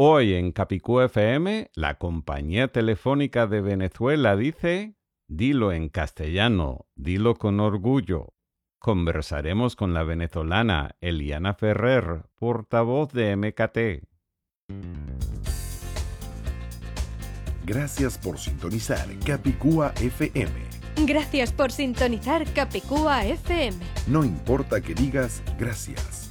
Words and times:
Hoy 0.00 0.34
en 0.34 0.52
Capicú 0.52 1.00
FM, 1.00 1.72
la 1.74 1.98
compañía 1.98 2.68
telefónica 2.68 3.48
de 3.48 3.60
Venezuela 3.60 4.36
dice, 4.36 4.94
dilo 5.26 5.72
en 5.72 5.88
castellano, 5.88 6.86
dilo 6.94 7.34
con 7.34 7.58
orgullo. 7.58 8.32
Conversaremos 8.78 9.74
con 9.74 9.94
la 9.94 10.04
venezolana 10.04 10.94
Eliana 11.00 11.52
Ferrer, 11.52 12.26
portavoz 12.36 13.12
de 13.12 13.34
MKT. 13.34 14.06
Gracias 17.66 18.18
por 18.18 18.38
sintonizar 18.38 19.08
Capicúa 19.26 19.94
FM. 20.00 20.52
Gracias 21.08 21.52
por 21.52 21.72
sintonizar 21.72 22.44
Capicúa 22.52 23.26
FM. 23.26 23.76
No 24.06 24.22
importa 24.22 24.80
que 24.80 24.94
digas 24.94 25.42
gracias. 25.58 26.27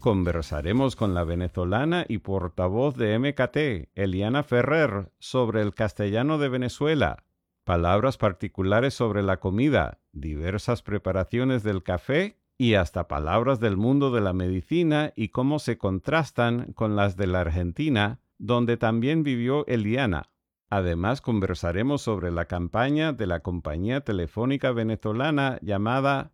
conversaremos 0.00 0.96
con 0.96 1.14
la 1.14 1.22
venezolana 1.22 2.04
y 2.08 2.18
portavoz 2.18 2.96
de 2.96 3.18
MKT, 3.18 3.90
Eliana 3.94 4.42
Ferrer, 4.42 5.12
sobre 5.18 5.62
el 5.62 5.74
castellano 5.74 6.38
de 6.38 6.48
Venezuela, 6.48 7.24
palabras 7.64 8.16
particulares 8.16 8.94
sobre 8.94 9.22
la 9.22 9.38
comida, 9.38 10.00
diversas 10.12 10.82
preparaciones 10.82 11.62
del 11.62 11.84
café 11.84 12.38
y 12.58 12.74
hasta 12.74 13.06
palabras 13.06 13.60
del 13.60 13.76
mundo 13.76 14.10
de 14.10 14.20
la 14.20 14.32
medicina 14.32 15.12
y 15.14 15.28
cómo 15.28 15.58
se 15.58 15.78
contrastan 15.78 16.72
con 16.72 16.96
las 16.96 17.16
de 17.16 17.26
la 17.26 17.42
Argentina, 17.42 18.20
donde 18.38 18.76
también 18.76 19.22
vivió 19.22 19.66
Eliana. 19.66 20.30
Además, 20.70 21.20
conversaremos 21.20 22.02
sobre 22.02 22.30
la 22.30 22.46
campaña 22.46 23.12
de 23.12 23.26
la 23.26 23.40
compañía 23.40 24.00
telefónica 24.02 24.72
venezolana 24.72 25.58
llamada 25.62 26.32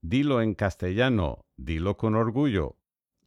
Dilo 0.00 0.42
en 0.42 0.54
castellano, 0.54 1.44
dilo 1.56 1.96
con 1.96 2.14
orgullo, 2.14 2.76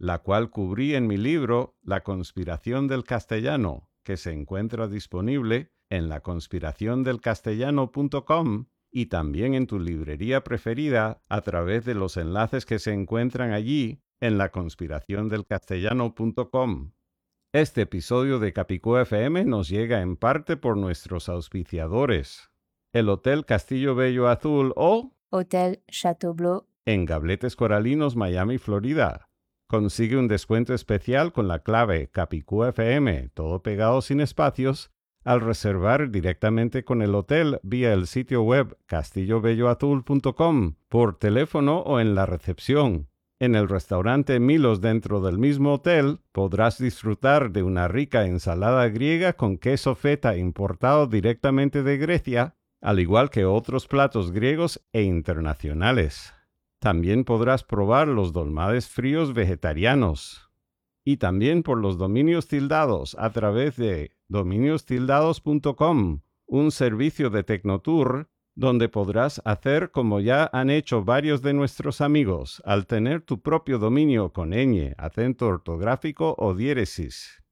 la 0.02 0.18
cual 0.18 0.50
cubrí 0.50 0.96
en 0.96 1.06
mi 1.06 1.18
libro 1.18 1.78
La 1.84 2.02
conspiración 2.02 2.88
del 2.88 3.04
castellano, 3.04 3.92
que 4.04 4.18
se 4.18 4.32
encuentra 4.32 4.88
disponible 4.88 5.72
en 5.92 6.10
laconspiraciondelcastellano.com 6.10 8.66
y 8.92 9.06
también 9.06 9.54
en 9.54 9.68
tu 9.68 9.80
librería 9.80 10.44
preferida 10.44 11.22
a 11.30 11.42
través 11.42 11.86
de 11.86 11.94
los 11.94 12.18
enlaces 12.18 12.66
que 12.66 12.80
se 12.80 12.94
encuentran 12.94 13.52
allí 13.52 14.02
en 14.20 14.40
laconspiraciondelcastellano.com. 14.40 16.94
Este 17.54 17.82
episodio 17.82 18.40
de 18.40 18.54
Capicú 18.54 18.98
FM 18.98 19.46
nos 19.46 19.70
llega 19.70 20.02
en 20.02 20.18
parte 20.18 20.58
por 20.58 20.78
nuestros 20.78 21.30
auspiciadores. 21.30 22.50
El 22.92 23.08
Hotel 23.08 23.46
Castillo 23.46 23.94
Bello 23.94 24.30
Azul 24.30 24.74
o 24.76 25.16
Hôtel 25.30 25.84
Chateaubleu, 25.88 26.66
en 26.86 27.06
Gabletes 27.06 27.56
Coralinos, 27.56 28.16
Miami, 28.16 28.58
Florida. 28.58 29.28
Consigue 29.72 30.18
un 30.18 30.28
descuento 30.28 30.74
especial 30.74 31.32
con 31.32 31.48
la 31.48 31.59
clave 31.59 32.09
CapicúFM, 32.12 33.30
todo 33.34 33.64
pegado 33.64 34.02
sin 34.02 34.20
espacios, 34.20 34.92
al 35.24 35.40
reservar 35.40 36.12
directamente 36.12 36.84
con 36.84 37.02
el 37.02 37.16
hotel 37.16 37.58
vía 37.64 37.94
el 37.94 38.06
sitio 38.08 38.42
web 38.42 38.78
castillobelloazul.com, 38.88 40.74
por 40.90 41.18
teléfono 41.18 41.80
o 41.84 42.02
en 42.02 42.16
la 42.16 42.26
recepción. 42.26 43.08
En 43.40 43.56
el 43.56 43.70
restaurante 43.70 44.42
Milos 44.42 44.81
dentro 44.81 45.22
del 45.22 45.38
mismo 45.38 45.76
hotel 45.76 46.20
podrás 46.34 46.78
disfrutar 46.78 47.54
de 47.54 47.64
una 47.64 47.88
rica 47.88 48.26
ensalada 48.26 48.90
griega 48.90 49.31
con 49.31 49.58
queso 49.58 49.96
feta 49.96 50.36
importado 50.36 51.08
directamente 51.08 51.81
de 51.81 51.98
Grecia, 51.98 52.58
al 52.81 53.00
igual 53.00 53.30
que 53.30 53.46
otros 53.46 53.88
platos 53.88 54.34
griegos 54.34 54.81
e 54.92 55.04
internacionales. 55.04 56.34
También 56.81 57.25
podrás 57.25 57.64
probar 57.64 58.08
los 58.08 58.34
dolmades 58.34 58.88
fríos 58.88 59.36
vegetarianos. 59.36 60.50
Y 61.06 61.18
también 61.18 61.62
por 61.62 61.78
los 61.78 62.00
dominios 62.00 62.47
tildados 62.47 63.16
a 63.19 63.30
través 63.30 63.75
de 63.75 64.18
dominiostildados.com, 64.30 66.22
un 66.47 66.72
servicio 66.72 67.30
de 67.30 67.44
Tecnotour 67.44 68.31
donde 68.56 68.90
podrás 68.90 69.44
hacer 69.46 69.92
como 69.92 70.22
ya 70.22 70.50
han 70.53 70.72
hecho 70.72 71.03
varios 71.03 71.44
de 71.44 71.53
nuestros 71.53 72.02
amigos 72.02 72.64
al 72.66 72.88
tener 72.88 73.22
tu 73.22 73.42
propio 73.42 73.78
dominio 73.78 74.34
con 74.34 74.50
ñ, 74.50 74.96
acento 74.98 75.48
ortográfico 75.48 76.34
o 76.40 76.56
diéresis. 76.56 77.44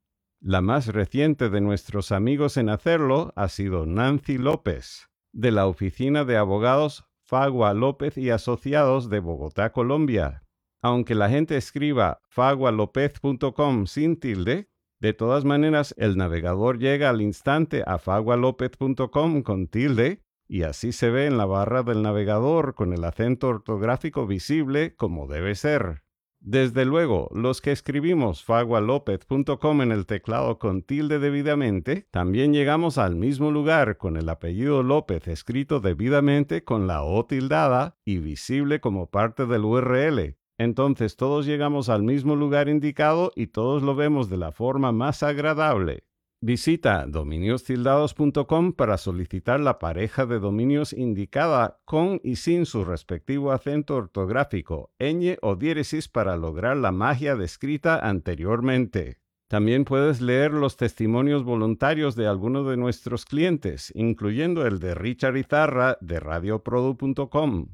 La 0.41 0.61
más 0.61 0.88
reciente 0.88 1.50
de 1.50 1.61
nuestros 1.61 2.11
amigos 2.11 2.57
en 2.57 2.69
hacerlo 2.69 3.31
ha 3.35 3.47
sido 3.47 3.85
Nancy 3.85 4.40
López, 4.40 5.07
de 5.34 5.51
la 5.51 5.67
oficina 5.67 6.25
de 6.25 6.35
abogados 6.35 7.09
Fagua 7.29 7.75
López 7.75 8.17
y 8.17 8.31
Asociados 8.31 9.07
de 9.12 9.19
Bogotá, 9.19 9.72
Colombia. 9.72 10.41
Aunque 10.81 11.13
la 11.13 11.29
gente 11.29 11.57
escriba 11.57 12.22
fagualopez.com 12.28 13.85
sin 13.85 14.19
tilde, 14.19 14.72
de 15.00 15.13
todas 15.13 15.45
maneras 15.45 15.94
el 16.00 16.17
navegador 16.17 16.79
llega 16.79 17.07
al 17.12 17.22
instante 17.22 17.84
a 17.85 18.00
fagualopez.com 18.00 19.44
con 19.44 19.67
tilde 19.67 20.23
y 20.47 20.63
así 20.63 20.91
se 20.91 21.12
ve 21.12 21.28
en 21.28 21.38
la 21.38 21.45
barra 21.45 21.84
del 21.84 22.01
navegador 22.01 22.73
con 22.73 22.94
el 22.94 23.03
acento 23.03 23.50
ortográfico 23.50 24.25
visible 24.25 24.96
como 24.96 25.28
debe 25.28 25.53
ser. 25.53 26.01
Desde 26.41 26.85
luego, 26.85 27.29
los 27.33 27.61
que 27.61 27.73
escribimos 27.73 28.45
fagualopez.com 28.45 29.81
en 29.81 29.91
el 29.91 30.05
teclado 30.05 30.57
con 30.57 30.83
tilde 30.83 31.19
debidamente, 31.19 32.07
también 32.11 32.53
llegamos 32.53 32.97
al 32.97 33.17
mismo 33.17 33.51
lugar 33.51 33.97
con 33.97 34.16
el 34.16 34.29
apellido 34.29 34.81
López 34.81 35.28
escrito 35.28 35.81
debidamente 35.81 36.63
con 36.63 36.88
la 36.88 37.03
O 37.03 37.25
tildada 37.25 37.97
y 38.05 38.19
visible 38.19 38.79
como 38.79 39.09
parte 39.09 39.45
del 39.45 39.66
URL. 39.66 40.38
Entonces 40.57 41.17
todos 41.17 41.45
llegamos 41.45 41.89
al 41.89 42.03
mismo 42.03 42.38
lugar 42.38 42.69
indicado 42.69 43.31
y 43.35 43.47
todos 43.47 43.83
lo 43.83 43.95
vemos 43.95 44.29
de 44.29 44.38
la 44.38 44.53
forma 44.53 44.94
más 44.94 45.23
agradable. 45.23 46.05
Visita 46.41 47.05
dominiostildados.com 47.05 48.72
para 48.72 48.97
solicitar 48.97 49.59
la 49.59 49.77
pareja 49.77 50.25
de 50.25 50.39
dominios 50.39 50.94
indicada 50.94 51.81
con 51.83 52.22
y 52.23 52.38
sin 52.38 52.66
su 52.66 52.85
respectivo 52.85 53.51
acento 53.51 53.97
ortográfico, 53.97 54.89
ñ 54.99 55.38
o 55.41 55.57
diéresis 55.57 56.07
para 56.07 56.38
lograr 56.38 56.78
la 56.78 56.94
magia 56.94 57.35
descrita 57.35 57.99
anteriormente. 57.99 59.17
También 59.49 59.83
puedes 59.83 60.22
leer 60.22 60.53
los 60.53 60.78
testimonios 60.78 61.44
voluntarios 61.44 62.16
de 62.16 62.28
algunos 62.28 62.66
de 62.69 62.78
nuestros 62.78 63.25
clientes, 63.25 63.91
incluyendo 63.94 64.66
el 64.66 64.79
de 64.79 64.95
Richard 64.95 65.35
Izarra 65.35 65.97
de 65.99 66.22
radioprodu.com. 66.22 67.67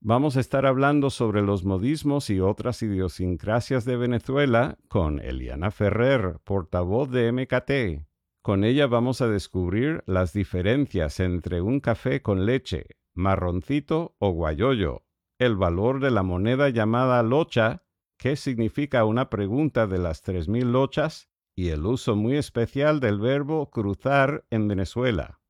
Vamos 0.00 0.36
a 0.36 0.40
estar 0.40 0.66
hablando 0.66 1.10
sobre 1.10 1.42
los 1.42 1.64
modismos 1.64 2.30
y 2.30 2.40
otras 2.40 2.82
idiosincrasias 2.82 3.84
de 3.84 3.96
Venezuela 3.96 4.76
con 4.88 5.20
Eliana 5.20 5.70
Ferrer, 5.70 6.40
portavoz 6.42 7.10
de 7.10 7.30
MKT. 7.30 8.07
Con 8.42 8.64
ella 8.64 8.86
vamos 8.86 9.20
a 9.20 9.28
descubrir 9.28 10.02
las 10.06 10.32
diferencias 10.32 11.20
entre 11.20 11.60
un 11.60 11.80
café 11.80 12.22
con 12.22 12.46
leche, 12.46 12.86
marroncito 13.14 14.14
o 14.18 14.30
guayoyo, 14.30 15.04
el 15.38 15.56
valor 15.56 16.00
de 16.00 16.10
la 16.10 16.22
moneda 16.22 16.68
llamada 16.68 17.22
locha, 17.22 17.84
qué 18.18 18.36
significa 18.36 19.04
una 19.04 19.30
pregunta 19.30 19.86
de 19.86 19.98
las 19.98 20.24
3.000 20.24 20.64
lochas 20.70 21.28
y 21.54 21.68
el 21.70 21.86
uso 21.86 22.16
muy 22.16 22.36
especial 22.36 23.00
del 23.00 23.18
verbo 23.18 23.70
cruzar 23.70 24.44
en 24.50 24.68
Venezuela. 24.68 25.40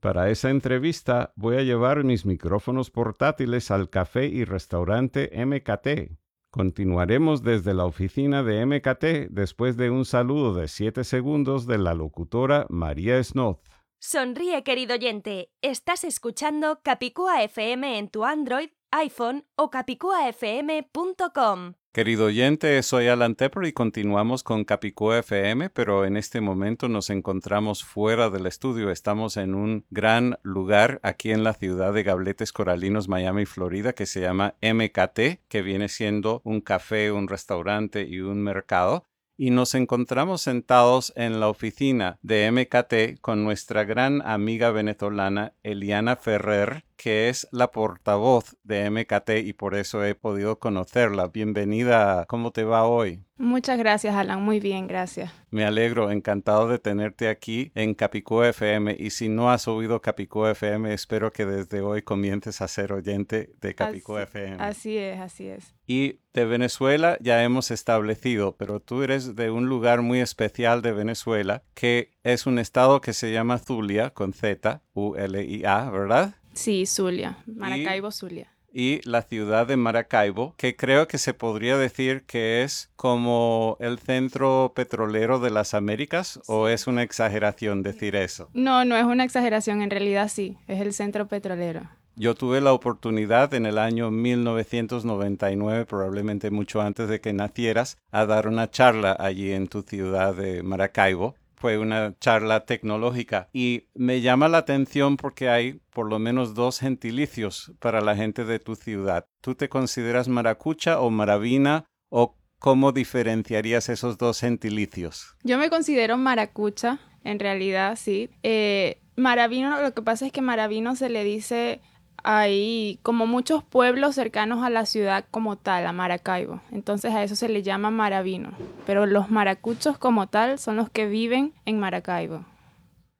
Para 0.00 0.30
esa 0.30 0.50
entrevista 0.50 1.32
voy 1.36 1.56
a 1.56 1.62
llevar 1.62 2.04
mis 2.04 2.26
micrófonos 2.26 2.90
portátiles 2.90 3.70
al 3.70 3.88
café 3.88 4.26
y 4.26 4.44
restaurante 4.44 5.30
MKT. 5.34 6.18
Continuaremos 6.50 7.42
desde 7.42 7.74
la 7.74 7.84
oficina 7.84 8.42
de 8.42 8.64
MKT 8.64 9.30
después 9.30 9.76
de 9.76 9.90
un 9.90 10.04
saludo 10.04 10.54
de 10.54 10.68
7 10.68 11.04
segundos 11.04 11.66
de 11.66 11.78
la 11.78 11.94
locutora 11.94 12.66
María 12.70 13.22
Snoth. 13.22 13.60
Sonríe, 13.98 14.62
querido 14.62 14.94
oyente. 14.94 15.50
Estás 15.62 16.04
escuchando 16.04 16.80
Capicúa 16.82 17.42
FM 17.42 17.98
en 17.98 18.08
tu 18.08 18.24
Android, 18.24 18.68
iPhone 18.90 19.46
o 19.56 19.70
capicuafm.com. 19.70 21.74
Querido 21.96 22.26
oyente, 22.26 22.82
soy 22.82 23.08
Alan 23.08 23.36
Tepper 23.36 23.64
y 23.64 23.72
continuamos 23.72 24.42
con 24.42 24.64
Capicú 24.64 25.12
FM, 25.12 25.70
pero 25.70 26.04
en 26.04 26.18
este 26.18 26.42
momento 26.42 26.90
nos 26.90 27.08
encontramos 27.08 27.84
fuera 27.84 28.28
del 28.28 28.44
estudio. 28.44 28.90
Estamos 28.90 29.38
en 29.38 29.54
un 29.54 29.86
gran 29.88 30.38
lugar 30.42 31.00
aquí 31.02 31.30
en 31.30 31.42
la 31.42 31.54
ciudad 31.54 31.94
de 31.94 32.02
Gabletes 32.02 32.52
Coralinos, 32.52 33.08
Miami, 33.08 33.46
Florida, 33.46 33.94
que 33.94 34.04
se 34.04 34.20
llama 34.20 34.56
MKT, 34.60 35.48
que 35.48 35.62
viene 35.62 35.88
siendo 35.88 36.42
un 36.44 36.60
café, 36.60 37.10
un 37.12 37.28
restaurante 37.28 38.06
y 38.06 38.20
un 38.20 38.42
mercado 38.42 39.04
y 39.38 39.50
nos 39.50 39.74
encontramos 39.74 40.42
sentados 40.42 41.12
en 41.16 41.40
la 41.40 41.48
oficina 41.48 42.18
de 42.22 42.50
MKT 42.50 43.20
con 43.20 43.44
nuestra 43.44 43.84
gran 43.84 44.22
amiga 44.22 44.70
venezolana 44.70 45.52
Eliana 45.62 46.16
Ferrer, 46.16 46.84
que 46.96 47.28
es 47.28 47.46
la 47.52 47.70
portavoz 47.70 48.56
de 48.64 48.90
MKT 48.90 49.46
y 49.46 49.52
por 49.52 49.74
eso 49.74 50.04
he 50.04 50.14
podido 50.14 50.58
conocerla. 50.58 51.28
Bienvenida, 51.28 52.24
¿cómo 52.26 52.50
te 52.50 52.64
va 52.64 52.84
hoy? 52.84 53.22
Muchas 53.38 53.78
gracias, 53.78 54.14
Alan. 54.14 54.42
Muy 54.42 54.60
bien, 54.60 54.86
gracias. 54.86 55.30
Me 55.50 55.66
alegro, 55.66 56.10
encantado 56.10 56.68
de 56.68 56.78
tenerte 56.78 57.28
aquí 57.28 57.70
en 57.74 57.94
Capicú 57.94 58.42
FM. 58.42 58.96
Y 58.98 59.10
si 59.10 59.28
no 59.28 59.50
has 59.50 59.68
oído 59.68 60.00
Capicú 60.00 60.46
FM, 60.46 60.92
espero 60.94 61.32
que 61.32 61.44
desde 61.44 61.82
hoy 61.82 62.00
comiences 62.00 62.62
a 62.62 62.68
ser 62.68 62.94
oyente 62.94 63.50
de 63.60 63.74
Capicú 63.74 64.16
FM. 64.16 64.56
Así 64.58 64.96
es, 64.96 65.20
así 65.20 65.48
es. 65.48 65.74
Y 65.86 66.20
de 66.32 66.46
Venezuela 66.46 67.18
ya 67.20 67.44
hemos 67.44 67.70
establecido, 67.70 68.56
pero 68.56 68.80
tú 68.80 69.02
eres 69.02 69.36
de 69.36 69.50
un 69.50 69.66
lugar 69.66 70.00
muy 70.00 70.20
especial 70.20 70.80
de 70.80 70.92
Venezuela, 70.92 71.62
que 71.74 72.12
es 72.22 72.46
un 72.46 72.58
estado 72.58 73.02
que 73.02 73.12
se 73.12 73.32
llama 73.32 73.58
Zulia, 73.58 74.10
con 74.10 74.32
Z, 74.32 74.82
U-L-I-A, 74.94 75.90
¿verdad? 75.90 76.34
Sí, 76.56 76.86
Zulia, 76.86 77.38
Maracaibo, 77.46 78.10
Zulia. 78.10 78.50
Y 78.72 79.00
la 79.08 79.22
ciudad 79.22 79.66
de 79.66 79.76
Maracaibo, 79.76 80.54
que 80.56 80.76
creo 80.76 81.06
que 81.06 81.18
se 81.18 81.32
podría 81.32 81.78
decir 81.78 82.24
que 82.26 82.62
es 82.62 82.90
como 82.96 83.76
el 83.80 83.98
centro 83.98 84.72
petrolero 84.74 85.38
de 85.38 85.50
las 85.50 85.74
Américas, 85.74 86.40
o 86.46 86.68
es 86.68 86.86
una 86.86 87.02
exageración 87.02 87.82
decir 87.82 88.16
eso? 88.16 88.50
No, 88.52 88.84
no 88.84 88.96
es 88.96 89.04
una 89.04 89.24
exageración, 89.24 89.80
en 89.80 89.90
realidad 89.90 90.28
sí, 90.28 90.58
es 90.66 90.80
el 90.80 90.92
centro 90.92 91.26
petrolero. 91.26 91.88
Yo 92.16 92.34
tuve 92.34 92.62
la 92.62 92.72
oportunidad 92.72 93.52
en 93.52 93.66
el 93.66 93.76
año 93.76 94.10
1999, 94.10 95.84
probablemente 95.84 96.50
mucho 96.50 96.80
antes 96.80 97.08
de 97.08 97.20
que 97.20 97.34
nacieras, 97.34 97.98
a 98.10 98.24
dar 98.24 98.48
una 98.48 98.70
charla 98.70 99.14
allí 99.18 99.52
en 99.52 99.68
tu 99.68 99.82
ciudad 99.82 100.34
de 100.34 100.62
Maracaibo 100.62 101.34
fue 101.66 101.78
una 101.78 102.16
charla 102.20 102.64
tecnológica 102.64 103.48
y 103.52 103.88
me 103.92 104.20
llama 104.20 104.46
la 104.46 104.58
atención 104.58 105.16
porque 105.16 105.48
hay 105.48 105.80
por 105.90 106.08
lo 106.08 106.20
menos 106.20 106.54
dos 106.54 106.78
gentilicios 106.78 107.72
para 107.80 108.00
la 108.00 108.14
gente 108.14 108.44
de 108.44 108.60
tu 108.60 108.76
ciudad. 108.76 109.26
¿Tú 109.40 109.56
te 109.56 109.68
consideras 109.68 110.28
maracucha 110.28 111.00
o 111.00 111.10
maravina 111.10 111.84
o 112.08 112.36
cómo 112.60 112.92
diferenciarías 112.92 113.88
esos 113.88 114.16
dos 114.16 114.38
gentilicios? 114.38 115.34
Yo 115.42 115.58
me 115.58 115.68
considero 115.68 116.16
maracucha, 116.16 117.00
en 117.24 117.40
realidad 117.40 117.98
sí. 118.00 118.30
Eh, 118.44 119.02
maravino, 119.16 119.82
lo 119.82 119.92
que 119.92 120.02
pasa 120.02 120.24
es 120.24 120.30
que 120.30 120.42
maravino 120.42 120.94
se 120.94 121.08
le 121.08 121.24
dice 121.24 121.80
hay 122.28 122.98
como 123.04 123.24
muchos 123.28 123.62
pueblos 123.62 124.16
cercanos 124.16 124.64
a 124.64 124.68
la 124.68 124.84
ciudad 124.84 125.26
como 125.30 125.54
tal, 125.54 125.86
a 125.86 125.92
Maracaibo. 125.92 126.60
Entonces 126.72 127.14
a 127.14 127.22
eso 127.22 127.36
se 127.36 127.48
le 127.48 127.62
llama 127.62 127.92
maravino. 127.92 128.50
Pero 128.84 129.06
los 129.06 129.30
maracuchos 129.30 129.96
como 129.96 130.26
tal 130.26 130.58
son 130.58 130.74
los 130.74 130.90
que 130.90 131.06
viven 131.06 131.54
en 131.66 131.78
Maracaibo. 131.78 132.44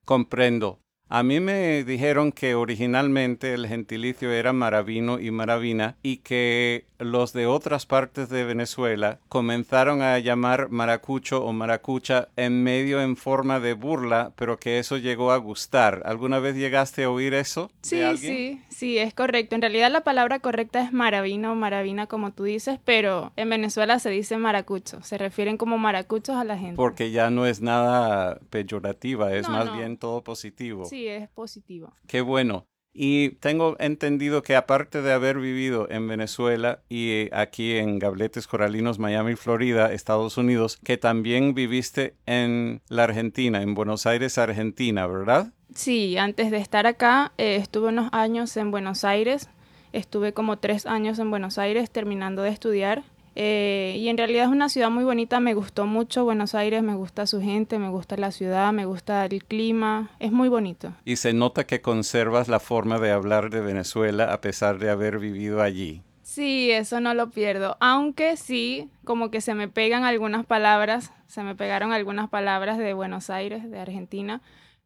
Comprendo. 0.05 0.81
A 1.08 1.23
mí 1.23 1.38
me 1.38 1.85
dijeron 1.85 2.32
que 2.32 2.56
originalmente 2.56 3.55
el 3.55 3.69
gentilicio 3.69 4.32
era 4.32 4.53
maravino 4.53 5.20
y 5.20 5.31
maravina 5.31 5.97
y 6.03 6.17
que 6.17 6.87
los 6.99 7.32
de 7.32 7.47
otras 7.47 7.87
partes 7.87 8.29
de 8.29 8.44
Venezuela 8.44 9.20
comenzaron 9.29 10.03
a 10.03 10.19
llamar 10.19 10.69
maracucho 10.70 11.44
o 11.44 11.53
maracucha 11.53 12.29
en 12.37 12.62
medio 12.64 13.00
en 13.03 13.17
forma 13.17 13.61
de 13.61 13.75
burla, 13.75 14.32
pero 14.35 14.58
que 14.58 14.79
eso 14.79 14.97
llegó 14.97 15.31
a 15.31 15.37
gustar. 15.37 16.03
¿Alguna 16.06 16.41
vez 16.41 16.56
llegaste 16.56 17.05
a 17.05 17.11
oír 17.11 17.35
eso? 17.35 17.70
Sí, 17.82 18.00
sí, 18.17 18.61
sí, 18.69 18.99
es 18.99 19.14
correcto. 19.14 19.55
En 19.55 19.61
realidad 19.61 19.93
la 19.93 20.02
palabra 20.02 20.41
correcta 20.41 20.82
es 20.82 20.93
maravino 20.93 21.52
o 21.52 21.55
maravina, 21.55 22.06
como 22.06 22.32
tú 22.32 22.44
dices, 22.44 22.81
pero 22.85 23.32
en 23.37 23.50
Venezuela 23.50 23.99
se 23.99 24.11
dice 24.11 24.38
maracucho. 24.38 25.02
Se 25.02 25.19
refieren 25.19 25.56
como 25.56 25.79
maracuchos 25.79 26.37
a 26.37 26.44
la 26.44 26.59
gente. 26.59 26.76
Porque 26.76 27.11
ya 27.11 27.31
no 27.31 27.47
es 27.47 27.61
nada 27.61 28.41
peyorativa, 28.50 29.35
es 29.35 29.49
más 29.49 29.73
bien 29.76 29.99
todo 29.99 30.23
positivo. 30.23 30.87
Sí, 30.87 30.96
es 31.07 31.29
positivo. 31.29 31.93
Qué 32.07 32.21
bueno. 32.21 32.67
Y 32.99 33.33
tengo 33.41 33.77
entendido 33.79 34.43
que 34.43 34.57
aparte 34.57 35.03
de 35.03 35.13
haber 35.13 35.39
vivido 35.39 35.87
en 35.91 36.09
Venezuela 36.09 36.81
y 36.89 37.29
aquí 37.35 37.77
en 37.77 37.99
Gabletes 37.99 38.47
Coralinos, 38.47 38.99
Miami, 38.99 39.35
Florida, 39.37 39.93
Estados 39.93 40.39
Unidos, 40.39 40.79
que 40.83 40.97
también 40.97 41.53
viviste 41.53 42.15
en 42.25 42.81
la 42.89 43.05
Argentina, 43.05 43.61
en 43.61 43.75
Buenos 43.75 44.07
Aires, 44.07 44.39
Argentina, 44.39 45.07
¿verdad? 45.07 45.53
Sí, 45.75 46.17
antes 46.17 46.51
de 46.51 46.57
estar 46.57 46.87
acá 46.87 47.33
eh, 47.37 47.57
estuve 47.57 47.89
unos 47.89 48.09
años 48.13 48.57
en 48.57 48.71
Buenos 48.71 49.05
Aires. 49.05 49.51
Estuve 49.93 50.33
como 50.33 50.57
tres 50.59 50.87
años 50.87 51.19
en 51.19 51.31
Buenos 51.31 51.59
Aires 51.59 51.91
terminando 51.91 52.43
de 52.43 52.51
estudiar 52.51 53.05
eh, 53.38 53.97
y 53.99 54.09
en 54.09 54.17
realidad 54.17 54.44
es 54.44 54.50
una 54.50 54.71
ciudad 54.71 54.88
muy 54.88 55.05
bonita, 55.05 55.41
me 55.41 55.53
gustó 55.53 55.85
mucho 55.85 56.25
Buenos 56.25 56.55
Aires, 56.55 56.83
me 56.83 56.94
gusta 56.94 57.27
su 57.27 57.43
gente, 57.43 57.79
me 57.79 57.91
gusta 57.91 58.17
la 58.17 58.33
ciudad, 58.33 58.73
me 58.73 58.87
gusta 58.87 59.27
el 59.27 59.44
clima, 59.44 60.11
es 60.19 60.33
muy 60.33 60.49
bonito. 60.49 60.94
Y 61.05 61.17
se 61.17 61.35
nota 61.35 61.67
que 61.67 61.83
conservas 61.83 62.49
la 62.49 62.61
forma 62.61 62.99
de 62.99 63.11
hablar 63.11 63.50
de 63.50 63.61
Venezuela 63.61 64.33
a 64.33 64.41
pesar 64.41 64.79
de 64.79 64.88
haber 64.88 65.19
vivido 65.19 65.62
allí. 65.62 66.03
Sí, 66.23 66.71
eso 66.71 67.00
no 67.00 67.12
lo 67.12 67.29
pierdo, 67.29 67.77
aunque 67.79 68.38
sí, 68.38 68.88
como 69.05 69.31
que 69.31 69.43
se 69.43 69.53
me 69.53 69.69
pegan 69.69 70.05
algunas 70.05 70.47
palabras, 70.47 71.12
se 71.27 71.43
me 71.43 71.55
pegaron 71.55 71.93
algunas 71.93 72.31
palabras 72.31 72.79
de 72.79 72.94
Buenos 72.94 73.29
Aires, 73.29 73.71
de 73.71 73.79
Argentina, 73.79 74.41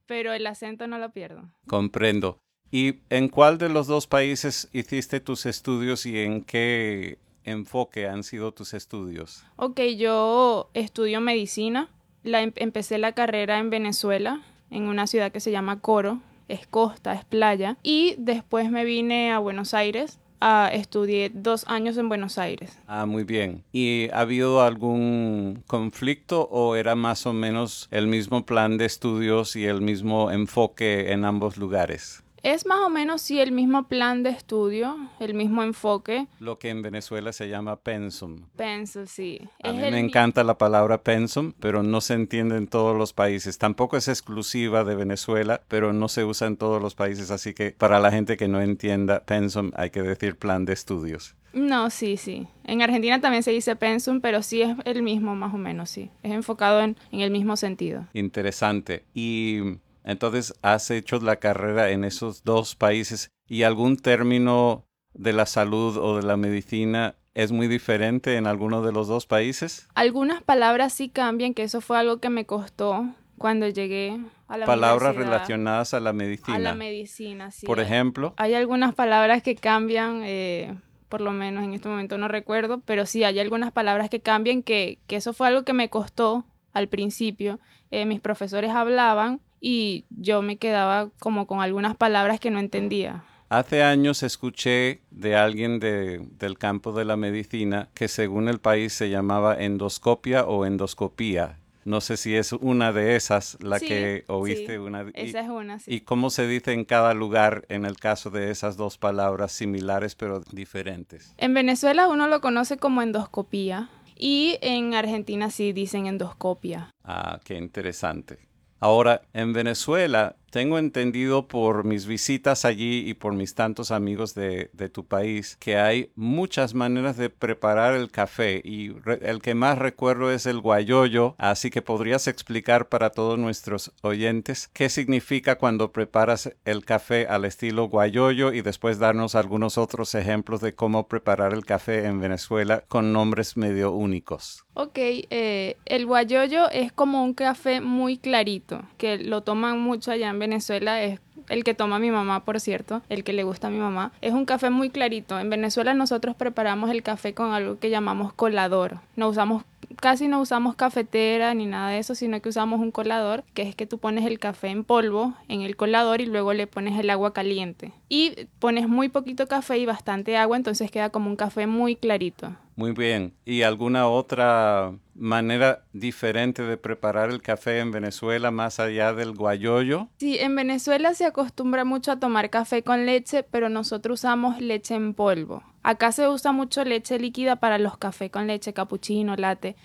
pero 0.07 0.33
el 0.33 0.45
acento 0.49 0.89
no 0.89 0.99
lo 0.99 1.11
pierdo. 1.11 1.49
Comprendo. 1.69 2.41
¿Y 2.73 2.97
en 3.11 3.29
cuál 3.29 3.59
de 3.59 3.69
los 3.69 3.87
dos 3.87 4.09
países 4.09 4.69
hiciste 4.73 5.21
tus 5.21 5.47
estudios 5.47 6.05
y 6.05 6.19
en 6.19 6.43
qué 6.43 7.19
enfoque 7.45 8.09
han 8.09 8.23
sido 8.23 8.53
tus 8.53 8.75
estudios? 8.75 9.45
Ok, 9.57 9.81
yo 9.97 10.71
estudio 10.75 11.21
medicina. 11.21 11.89
La, 12.23 12.43
em, 12.43 12.53
empecé 12.57 12.99
la 12.99 13.13
carrera 13.13 13.59
en 13.59 13.71
Venezuela, 13.71 14.43
en 14.71 14.85
una 14.85 15.07
ciudad 15.07 15.33
que 15.33 15.41
se 15.41 15.51
llama 15.51 15.81
Coro, 15.81 16.21
es 16.49 16.67
costa, 16.67 17.15
es 17.15 17.25
playa. 17.25 17.77
Y 17.83 18.15
después 18.19 18.71
me 18.71 18.85
vine 18.85 19.33
a 19.33 19.39
Buenos 19.39 19.75
Aires. 19.75 20.19
a 20.43 20.71
estudié 20.73 21.31
dos 21.35 21.65
años 21.69 21.99
en 21.99 22.09
Buenos 22.09 22.39
Aires. 22.39 22.79
Ah, 22.87 23.05
muy 23.05 23.25
bien. 23.25 23.63
¿Y 23.73 24.09
ha 24.11 24.21
habido 24.21 24.63
algún 24.63 25.63
conflicto 25.67 26.49
o 26.51 26.77
era 26.77 26.95
más 26.95 27.27
o 27.27 27.35
menos 27.35 27.89
el 27.91 28.07
mismo 28.07 28.47
plan 28.47 28.79
de 28.79 28.87
estudios 28.87 29.55
y 29.55 29.67
el 29.67 29.83
mismo 29.83 30.31
enfoque 30.31 31.13
en 31.13 31.27
ambos 31.27 31.59
lugares? 31.59 32.23
Es 32.43 32.65
más 32.65 32.81
o 32.81 32.89
menos 32.89 33.21
sí 33.21 33.39
el 33.39 33.53
mismo 33.53 33.87
plan 33.87 34.23
de 34.23 34.31
estudio, 34.31 34.97
el 35.19 35.35
mismo 35.35 35.63
enfoque. 35.63 36.27
Lo 36.39 36.59
que 36.59 36.71
en 36.71 36.81
Venezuela 36.81 37.33
se 37.33 37.49
llama 37.49 37.77
pensum. 37.77 38.47
Pensum, 38.57 39.07
sí. 39.07 39.41
A 39.63 39.73
mí 39.73 39.79
me 39.79 39.99
encanta 39.99 40.43
la 40.43 40.57
palabra 40.57 41.03
pensum, 41.03 41.53
pero 41.61 41.83
no 41.83 42.01
se 42.01 42.15
entiende 42.15 42.57
en 42.57 42.67
todos 42.67 42.97
los 42.97 43.13
países. 43.13 43.59
Tampoco 43.59 43.99
es 43.99 44.09
exclusiva 44.09 44.85
de 44.85 44.95
Venezuela, 44.95 45.61
pero 45.69 45.93
no 45.93 46.09
se 46.09 46.25
usa 46.25 46.47
en 46.47 46.57
todos 46.57 46.81
los 46.81 46.95
países, 46.95 47.31
así 47.31 47.53
que 47.53 47.73
para 47.73 48.01
la 48.01 48.11
gente 48.11 48.37
que 48.39 48.49
no 48.49 48.61
entienda 48.63 49.21
pensum 49.21 49.71
hay 49.75 49.91
que 49.91 50.03
decir 50.03 50.37
plan 50.37 50.65
de 50.65 50.73
estudios. 50.73 51.35
No, 51.53 51.91
sí, 51.91 52.17
sí. 52.17 52.47
En 52.65 52.81
Argentina 52.81 53.21
también 53.21 53.43
se 53.43 53.51
dice 53.51 53.77
pensum, 53.77 54.21
pero 54.21 54.43
sí 54.43 54.63
es 54.63 54.77
el 54.85 55.03
mismo 55.03 55.35
más 55.35 55.53
o 55.53 55.59
menos, 55.59 55.91
sí. 55.91 56.11
Es 56.23 56.33
enfocado 56.33 56.81
en, 56.81 56.97
en 57.11 57.21
el 57.21 57.31
mismo 57.31 57.57
sentido. 57.57 58.07
Interesante. 58.15 59.05
Y 59.15 59.79
entonces, 60.05 60.55
has 60.63 60.91
hecho 60.91 61.19
la 61.21 61.37
carrera 61.37 61.91
en 61.91 62.05
esos 62.05 62.45
dos 62.45 62.77
países 62.77 63.31
y 63.47 63.63
algún 63.65 63.97
término 63.97 64.87
de 65.15 65.33
la 65.33 65.47
salud 65.47 65.97
o 65.97 66.17
de 66.17 66.23
la 66.23 66.37
medicina 66.37 67.17
es 67.35 67.53
muy 67.53 67.69
diferente 67.69 68.37
en 68.37 68.47
alguno 68.47 68.83
de 68.83 68.93
los 68.93 69.09
dos 69.09 69.27
países? 69.27 69.89
Algunas 69.95 70.43
palabras 70.43 70.93
sí 70.93 71.09
cambian, 71.09 71.55
que 71.55 71.63
eso 71.63 71.81
fue 71.81 71.99
algo 71.99 72.19
que 72.19 72.31
me 72.31 72.47
costó 72.47 73.07
cuando 73.39 73.69
llegué 73.69 74.19
a 74.49 74.59
la 74.59 74.67
Palabras 74.67 75.17
relacionadas 75.17 75.95
a 75.95 76.01
la 76.01 76.13
medicina. 76.13 76.57
A 76.57 76.59
la 76.59 76.75
medicina, 76.75 77.51
sí. 77.51 77.67
Por 77.67 77.81
ejemplo. 77.81 78.35
Hay 78.37 78.55
algunas 78.55 78.95
palabras 78.95 79.43
que 79.43 79.55
cambian, 79.55 80.23
eh, 80.25 80.77
por 81.09 81.21
lo 81.21 81.33
menos 81.33 81.65
en 81.65 81.73
este 81.73 81.89
momento 81.89 82.19
no 82.19 82.29
recuerdo, 82.29 82.81
pero 82.85 83.07
sí 83.07 83.25
hay 83.25 83.39
algunas 83.39 83.73
palabras 83.73 84.11
que 84.11 84.21
cambian, 84.21 84.63
que, 84.63 84.99
que 85.07 85.17
eso 85.17 85.33
fue 85.33 85.49
algo 85.49 85.65
que 85.65 85.73
me 85.73 85.89
costó 85.89 86.45
al 86.73 86.89
principio. 86.89 87.61
Eh, 87.91 88.05
mis 88.05 88.21
profesores 88.21 88.71
hablaban 88.71 89.41
y 89.61 90.05
yo 90.11 90.43
me 90.43 90.57
quedaba 90.57 91.11
como 91.19 91.47
con 91.47 91.61
algunas 91.61 91.97
palabras 91.97 92.41
que 92.41 92.51
no 92.51 92.59
entendía. 92.59 93.25
Hace 93.49 93.83
años 93.83 94.23
escuché 94.23 95.01
de 95.11 95.35
alguien 95.37 95.81
de, 95.81 96.19
del 96.39 96.57
campo 96.57 96.93
de 96.93 97.05
la 97.05 97.17
medicina 97.17 97.89
que 97.95 98.07
según 98.07 98.49
el 98.49 98.61
país 98.61 98.93
se 98.93 99.11
llamaba 99.11 99.57
endoscopia 99.61 100.45
o 100.45 100.65
endoscopía. 100.67 101.59
No 101.85 102.01
sé 102.01 102.17
si 102.17 102.37
es 102.37 102.53
una 102.53 102.93
de 102.93 103.17
esas 103.17 103.57
la 103.61 103.79
Sí, 103.79 103.87
que 103.89 104.25
oíste 104.29 104.75
sí, 104.75 104.77
una. 104.77 105.03
y- 105.03 105.11
Esa 105.15 105.41
es 105.41 105.49
una, 105.49 105.79
sí. 105.79 105.95
¿Y 105.95 106.01
cómo 106.03 106.31
se 106.31 106.47
dice 106.47 106.73
en 106.73 106.85
cada 106.85 107.15
lugar 107.15 107.65
en 107.69 107.87
el 107.87 107.97
caso 107.97 108.31
de 108.31 108.51
esas 108.51 108.77
dos 108.77 108.99
palabras 108.99 109.51
similares 109.51 110.15
pero 110.15 110.41
diferentes? 110.53 111.35
En 111.39 111.55
Venezuela 111.55 112.07
uno 112.07 112.29
lo 112.29 112.41
conoce 112.41 112.77
como 112.77 113.03
endoscopía 113.03 113.89
y 114.15 114.59
en 114.61 114.95
Argentina 114.95 115.51
sí 115.51 115.73
dicen 115.73 116.07
endoscopia. 116.07 116.91
Ah, 117.03 117.41
qué 117.43 117.57
interesante. 117.57 118.39
Ahora, 118.81 119.23
en 119.35 119.53
Venezuela, 119.53 120.37
tengo 120.51 120.79
entendido 120.79 121.47
por 121.49 121.85
mis 121.85 122.07
visitas 122.07 122.65
allí 122.65 123.09
y 123.09 123.15
por 123.15 123.33
mis 123.33 123.55
tantos 123.55 123.91
amigos 123.91 124.35
de, 124.35 124.71
tu 124.93 125.05
país 125.05 125.57
que 125.61 125.77
hay 125.77 126.11
muchas 126.17 126.75
maneras 126.75 127.17
de 127.17 127.31
preparar 127.31 127.95
el 127.95 128.11
café 128.11 128.61
y 128.65 128.91
re- 128.91 129.21
el 129.23 129.41
que 129.41 129.55
más 129.55 129.79
recuerdo 129.79 130.33
es 130.33 130.47
el 130.47 130.61
guayoyo, 130.61 131.37
así 131.39 131.71
que 131.71 131.83
podrías 131.83 132.27
explicar 132.27 132.89
para 132.89 133.11
todos 133.11 133.39
nuestros 133.39 133.93
oyentes 134.03 134.69
qué 134.73 134.89
significa 134.89 135.57
cuando 135.57 135.93
preparas 135.93 136.53
el 136.65 136.85
café 136.85 137.27
al 137.29 137.45
estilo 137.45 137.89
guayoyo 137.89 138.53
y 138.53 138.63
después 138.63 138.99
darnos 138.99 139.37
algunos 139.37 139.79
otros 139.79 140.15
ejemplos 140.15 140.61
de 140.61 140.75
cómo 140.75 141.07
preparar 141.07 141.53
el 141.53 141.65
café 141.65 142.07
en 142.07 142.21
Venezuela 142.21 142.83
con 142.89 143.13
nombres 143.13 143.57
medio 143.57 143.93
únicos. 143.93 144.65
Ok, 144.75 144.99
eh, 144.99 145.77
el 145.85 146.07
guayoyo 146.07 146.69
es 146.71 146.91
como 146.93 147.23
un 147.23 147.35
café 147.35 147.81
muy 147.81 148.19
clarito, 148.19 148.83
que 148.99 149.19
lo 149.19 149.43
toman 149.43 149.79
mucho 149.81 150.11
allá 150.11 150.31
en 150.31 150.39
Venezuela, 150.41 151.01
es 151.01 151.21
el 151.49 151.63
que 151.63 151.75
toma 151.75 152.01
mi 152.01 152.11
mamá, 152.11 152.45
por 152.45 152.59
cierto, 152.59 153.03
el 153.09 153.23
que 153.23 153.33
le 153.33 153.45
gusta 153.45 153.69
a 153.69 153.71
mi 153.71 153.79
mamá. 153.79 154.11
Es 154.21 154.33
un 154.33 154.45
café 154.45 154.71
muy 154.71 154.91
clarito. 154.91 155.39
En 155.39 155.51
Venezuela 155.51 155.95
nosotros 155.95 156.35
preparamos 156.35 156.91
el 156.91 157.05
café 157.05 157.33
con 157.33 157.53
algo 157.53 157.79
que 157.79 157.91
llamamos 157.91 158.33
colador. 158.33 158.99
No 159.15 159.29
usamos, 159.29 159.63
casi 160.01 160.29
no 160.29 160.41
usamos 160.41 160.75
cafetera 160.75 161.55
ni 161.55 161.67
nada 161.67 161.91
de 161.91 161.99
eso, 161.99 162.15
sino 162.15 162.41
que 162.41 162.49
usamos 162.49 162.81
un 162.81 162.91
colador, 162.91 163.45
que 163.55 163.63
es 163.63 163.75
que 163.75 163.87
tú 163.87 163.99
pones 163.99 164.27
el 164.27 164.39
café 164.39 164.69
en 164.69 164.85
polvo 164.85 165.35
en 165.49 165.63
el 165.63 165.77
colador 165.77 166.21
y 166.21 166.27
luego 166.27 166.53
le 166.53 166.67
pones 166.67 166.99
el 166.99 167.11
agua 167.11 167.33
caliente. 167.33 167.93
Y 168.09 168.47
pones 168.59 168.89
muy 168.89 169.09
poquito 169.09 169.47
café 169.47 169.79
y 169.79 169.87
bastante 169.87 170.37
agua, 170.37 170.57
entonces 170.57 170.91
queda 170.91 171.11
como 171.11 171.31
un 171.31 171.37
café 171.37 171.67
muy 171.67 171.97
clarito. 171.97 172.57
Muy 172.77 172.93
bien. 172.93 173.35
¿Y 173.45 173.61
alguna 173.61 174.09
otra 174.09 174.95
manera 175.15 175.85
diferente 175.93 176.63
de 176.63 176.79
preparar 176.79 177.29
el 177.29 177.43
café 177.43 177.81
en 177.81 177.91
Venezuela 177.91 178.51
más 178.51 178.81
allá 178.81 179.13
del 179.13 179.33
guayoyo? 179.33 180.09
Sí, 180.19 180.39
en 180.39 180.57
Venezuela 180.57 181.13
se 181.13 181.27
acostumbra 181.27 181.85
mucho 181.85 182.11
a 182.11 182.19
tomar 182.19 182.49
café 182.49 182.83
con 182.83 183.05
leche, 183.05 183.43
pero 183.43 183.69
nosotros 183.69 184.21
usamos 184.21 184.61
leche 184.63 184.95
en 184.95 185.13
polvo. 185.13 185.63
Acá 185.83 186.13
se 186.13 186.29
usa 186.29 186.53
mucho 186.53 186.85
leche 186.85 187.19
líquida 187.19 187.57
para 187.57 187.79
los 187.79 187.97
cafés 187.97 188.31
con 188.31 188.47
leche, 188.47 188.73
cappuccino, 188.73 189.37
latte. 189.37 189.77